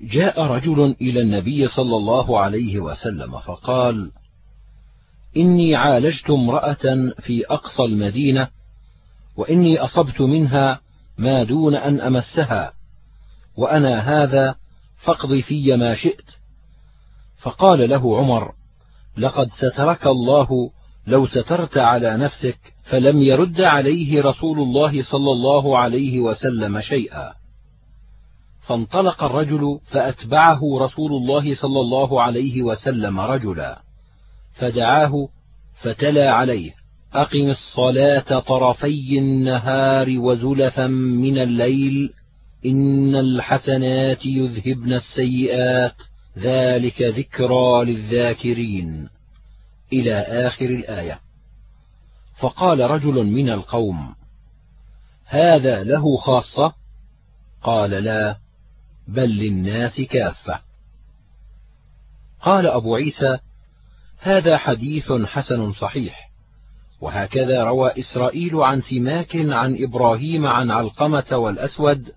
[0.00, 4.10] جاء رجل إلى النبي صلى الله عليه وسلم فقال
[5.36, 8.48] إني عالجت امرأة في أقصى المدينة
[9.36, 10.80] وإني أصبت منها
[11.18, 12.72] ما دون أن أمسها.
[13.56, 14.54] وأنا هذا
[15.04, 16.24] فاقض في ما شئت.
[17.38, 18.52] فقال له عمر
[19.16, 20.70] لقد سترك الله
[21.06, 27.32] لو سترت على نفسك فلم يرد عليه رسول الله صلى الله عليه وسلم شيئا.
[28.66, 33.82] فانطلق الرجل فأتبعه رسول الله صلى الله عليه وسلم رجلا
[34.54, 35.28] فدعاه
[35.82, 36.79] فتلا عليه.
[37.12, 42.12] أقم الصلاة طرفي النهار وزلفا من الليل
[42.66, 45.94] إن الحسنات يذهبن السيئات
[46.38, 49.08] ذلك ذكرى للذاكرين.
[49.92, 51.20] إلى آخر الآية.
[52.38, 54.14] فقال رجل من القوم
[55.26, 56.72] هذا له خاصة؟
[57.62, 58.36] قال لا
[59.08, 60.60] بل للناس كافة.
[62.42, 63.38] قال أبو عيسى
[64.18, 66.29] هذا حديث حسن صحيح.
[67.00, 72.08] وهكذا روى إسرائيل عن سماك عن إبراهيم عن علقمة والأسود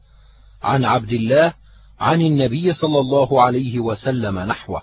[0.63, 1.53] عن عبد الله
[1.99, 4.81] عن النبي صلى الله عليه وسلم نحوه.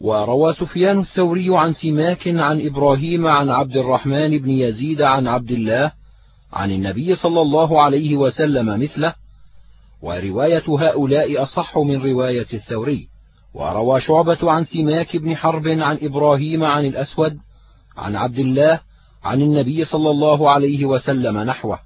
[0.00, 5.92] وروى سفيان الثوري عن سماك عن إبراهيم عن عبد الرحمن بن يزيد عن عبد الله
[6.52, 9.14] عن النبي صلى الله عليه وسلم مثله.
[10.02, 13.08] ورواية هؤلاء أصح من رواية الثوري.
[13.54, 17.38] وروى شعبة عن سماك بن حرب عن إبراهيم عن الأسود
[17.96, 18.87] عن عبد الله
[19.24, 21.78] عن النبي صلى الله عليه وسلم نحوه.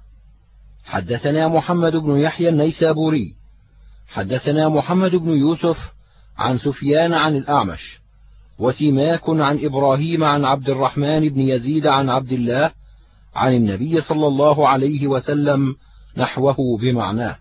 [0.85, 3.35] حدثنا محمد بن يحيى النيسابوري.
[4.07, 5.77] حدثنا محمد بن يوسف
[6.37, 7.99] عن سفيان عن الأعمش
[8.59, 12.71] وسماك عن إبراهيم عن عبد الرحمن بن يزيد عن عبد الله
[13.35, 15.75] عن النبي صلى الله عليه وسلم
[16.17, 17.37] نحوه بمعناه.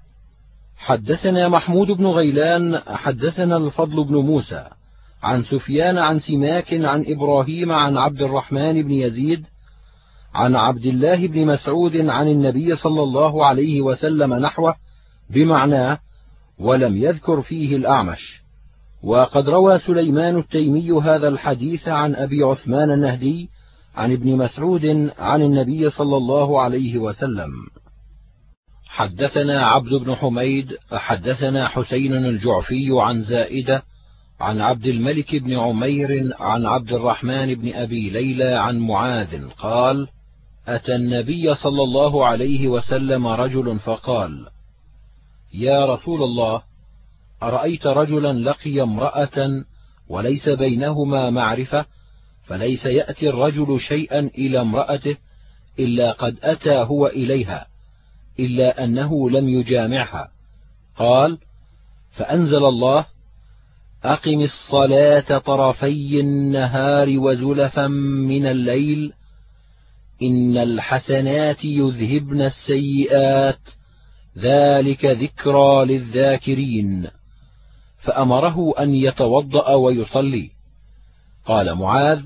[0.76, 4.68] حدثنا محمود بن غيلان حدثنا الفضل بن موسى
[5.22, 9.46] عن سفيان عن سماك عن إبراهيم عن عبد الرحمن بن يزيد
[10.34, 14.74] عن عبد الله بن مسعود عن النبي صلى الله عليه وسلم نحوه
[15.30, 15.98] بمعناه
[16.58, 18.42] ولم يذكر فيه الأعمش
[19.02, 23.48] وقد روى سليمان التيمي هذا الحديث عن أبي عثمان النهدي
[23.94, 27.50] عن ابن مسعود عن النبي صلى الله عليه وسلم.
[28.86, 33.82] حدثنا عبد بن حميد حدثنا حسين الجعفي عن زائدة
[34.40, 40.08] عن عبد الملك بن عمير عن عبد الرحمن بن أبي ليلى عن معاذ قال
[40.68, 44.46] أتى النبي صلى الله عليه وسلم رجل فقال
[45.54, 46.62] يا رسول الله
[47.42, 49.64] أرأيت رجلا لقي امرأة
[50.08, 51.86] وليس بينهما معرفة
[52.46, 55.16] فليس يأتي الرجل شيئا إلى امرأته
[55.78, 57.66] إلا قد أتى هو إليها
[58.40, 60.28] إلا أنه لم يجامعها.
[60.96, 61.38] قال
[62.10, 63.06] فأنزل الله
[64.04, 67.86] أقم الصلاة طرفي النهار وزلفا
[68.28, 69.12] من الليل
[70.22, 73.60] إن الحسنات يذهبن السيئات.
[74.38, 77.06] ذلك ذكرى للذاكرين.
[78.02, 80.50] فأمره أن يتوضأ ويصلي.
[81.46, 82.20] قال معاذ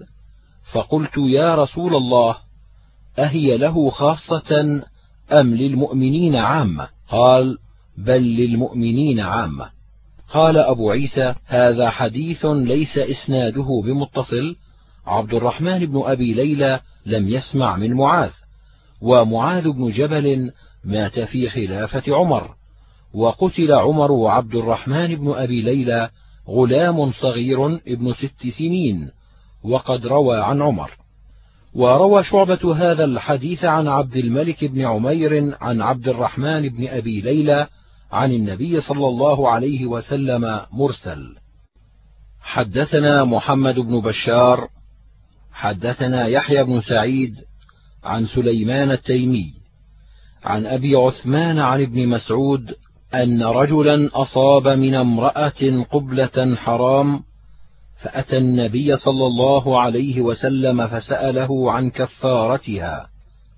[0.73, 2.37] فقلت يا رسول الله
[3.19, 4.83] أهي له خاصة
[5.41, 7.59] أم للمؤمنين عامة؟ قال
[7.99, 9.71] بل للمؤمنين عامة.
[10.33, 14.57] قال أبو عيسى هذا حديث ليس إسناده بمتصل
[15.07, 18.31] عبد الرحمن بن أبي ليلى لم يسمع من معاذ
[19.01, 20.51] ومعاذ بن جبل
[20.85, 22.55] مات في خلافة عمر
[23.15, 26.11] وقتل عمر وعبد الرحمن بن أبي ليلى
[26.49, 29.11] غلام صغير ابن ست سنين
[29.65, 30.91] وقد روى عن عمر.
[31.75, 37.69] وروى شعبة هذا الحديث عن عبد الملك بن عمير عن عبد الرحمن بن أبي ليلى
[38.13, 41.37] عن النبي صلى الله عليه وسلم مرسل.
[42.41, 44.69] حدثنا محمد بن بشار
[45.57, 47.35] حدثنا يحيى بن سعيد
[48.05, 49.55] عن سليمان التيمي
[50.45, 52.75] عن أبي عثمان عن ابن مسعود
[53.15, 57.21] أن رجلا أصاب من امرأة قبلة حرام
[58.03, 63.09] فأتى النبي صلى الله عليه وسلم فسأله عن كفارتها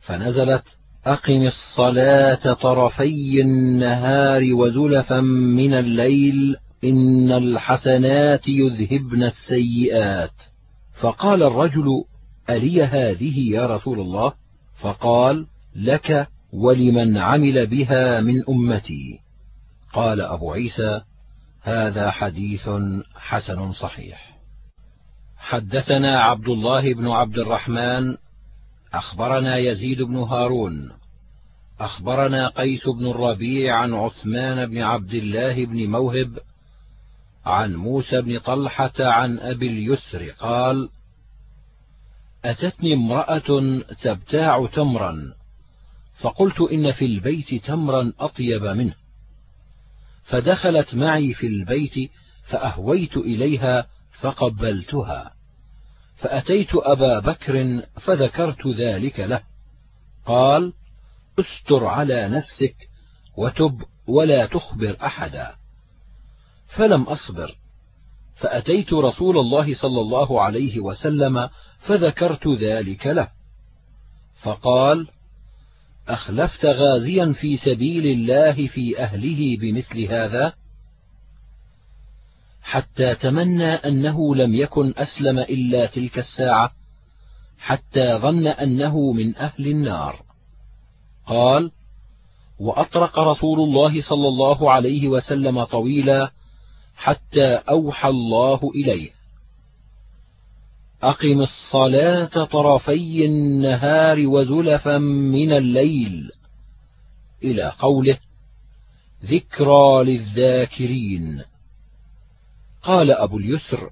[0.00, 0.64] فنزلت
[1.06, 5.20] أقم الصلاة طرفي النهار وزلفا
[5.56, 10.47] من الليل إن الحسنات يذهبن السيئات
[11.00, 12.04] فقال الرجل
[12.50, 14.32] ألي هذه يا رسول الله؟
[14.80, 15.46] فقال
[15.76, 19.20] لك ولمن عمل بها من أمتي.
[19.92, 21.00] قال أبو عيسى
[21.62, 22.68] هذا حديث
[23.14, 24.38] حسن صحيح.
[25.38, 28.16] حدثنا عبد الله بن عبد الرحمن
[28.94, 30.90] أخبرنا يزيد بن هارون
[31.80, 36.38] أخبرنا قيس بن الربيع عن عثمان بن عبد الله بن موهب
[37.48, 40.88] عن موسى بن طلحة عن أبي اليسر قال
[42.44, 45.34] أتتني امرأة تبتاع تمرا
[46.20, 48.94] فقلت إن في البيت تمرا أطيب منه.
[50.24, 52.10] فدخلت معي في البيت
[52.44, 53.86] فأهويت إليها
[54.20, 55.34] فقبلتها
[56.16, 59.42] فأتيت أبا بكر فذكرت ذلك له.
[60.26, 60.72] قال
[61.40, 62.76] استر على نفسك
[63.36, 65.54] وتب ولا تخبر أحدا.
[66.68, 67.56] فلم أصبر.
[68.36, 71.48] فأتيت رسول الله صلى الله عليه وسلم
[71.80, 73.28] فذكرت ذلك له.
[74.42, 75.08] فقال
[76.08, 80.52] أخلفت غازيا في سبيل الله في أهله بمثل هذا؟
[82.62, 86.70] حتى تمنى أنه لم يكن أسلم إلا تلك الساعة
[87.58, 90.22] حتى ظن أنه من أهل النار.
[91.26, 91.70] قال
[92.60, 96.30] وأطرق رسول الله صلى الله عليه وسلم طويلا
[96.98, 99.10] حتى أوحى الله إليه.
[101.02, 106.30] أقم الصلاة طرفي النهار وزلفا من الليل
[107.44, 108.18] إلى قوله
[109.24, 111.42] ذكرى للذاكرين.
[112.82, 113.90] قال أبو اليسر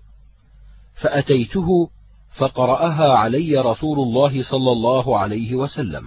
[1.02, 1.90] فأتيته
[2.36, 6.04] فقرأها علي رسول الله صلى الله عليه وسلم.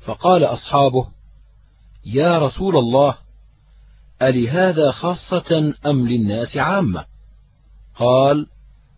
[0.00, 1.08] فقال أصحابه
[2.04, 3.14] يا رسول الله
[4.22, 7.04] ألهذا خاصة أم للناس عامة؟
[7.96, 8.46] قال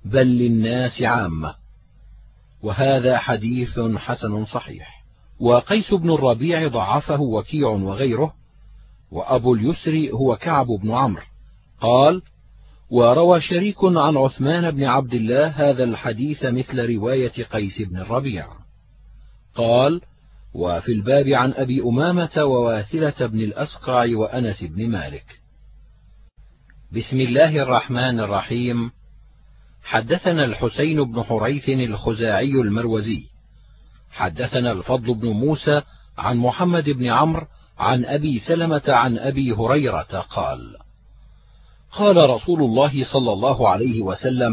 [0.04, 1.54] بل للناس عامة.
[2.62, 5.04] وهذا حديث حسن صحيح.
[5.40, 8.34] وقيس بن الربيع ضعفه وكيع وغيره
[9.12, 11.22] وأبو اليسر هو كعب بن عمرو.
[11.80, 12.22] قال
[12.90, 18.46] وروى شريك عن عثمان بن عبد الله هذا الحديث مثل رواية قيس بن الربيع.
[19.54, 20.00] قال
[20.54, 25.24] وفي الباب عن أبي أمامة وواثلة بن الأسقع وأنس بن مالك.
[26.92, 28.90] بسم الله الرحمن الرحيم.
[29.84, 33.32] حدثنا الحسين بن حريث الخزاعي المروزي.
[34.10, 35.82] حدثنا الفضل بن موسى
[36.18, 37.46] عن محمد بن عمرو
[37.78, 40.76] عن أبي سلمة عن أبي هريرة قال
[41.92, 44.52] قال رسول الله صلى الله عليه وسلم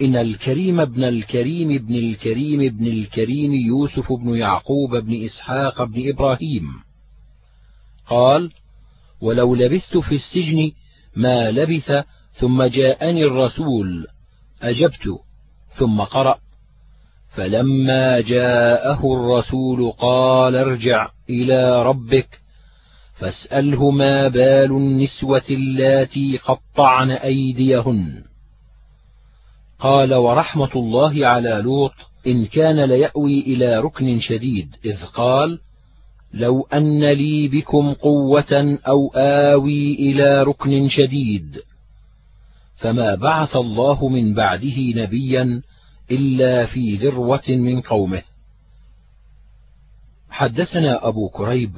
[0.00, 6.68] إن الكريم ابن الكريم ابن الكريم ابن الكريم يوسف بن يعقوب بن إسحاق بن إبراهيم.
[8.08, 8.50] قال
[9.20, 10.72] ولو لبثت في السجن
[11.16, 11.92] ما لبث
[12.40, 14.06] ثم جاءني الرسول
[14.62, 15.20] أجبت
[15.78, 16.38] ثم قرأ.
[17.36, 22.28] فلما جاءه الرسول قال ارجع إلى ربك
[23.18, 28.22] فاسأله ما بال النسوة اللاتي قطعن أيديهن
[29.78, 31.92] قال ورحمة الله على لوط
[32.26, 35.58] إن كان ليأوي إلى ركن شديد إذ قال
[36.34, 41.62] لو أن لي بكم قوة أو آوي إلى ركن شديد
[42.76, 45.62] فما بعث الله من بعده نبيا
[46.10, 48.22] إلا في ذروة من قومه.
[50.30, 51.76] حدثنا أبو كريب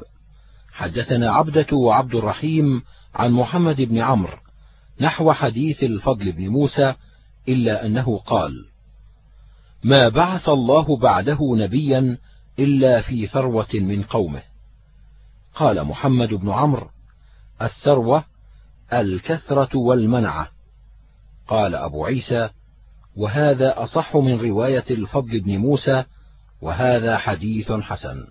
[0.72, 2.82] حدثنا عبدة وعبد الرحيم
[3.14, 4.38] عن محمد بن عمرو
[5.00, 6.94] نحو حديث الفضل بن موسى
[7.48, 8.64] إلا أنه قال
[9.84, 12.18] ما بعث الله بعده نبيا
[12.58, 14.42] إلا في ثروة من قومه.
[15.54, 16.90] قال محمد بن عمرو
[17.62, 18.24] الثروة
[18.92, 20.48] الكثرة والمنعة.
[21.46, 22.50] قال أبو عيسى
[23.16, 26.04] وهذا أصح من رواية الفضل بن موسى
[26.62, 28.26] وهذا حديث حسن.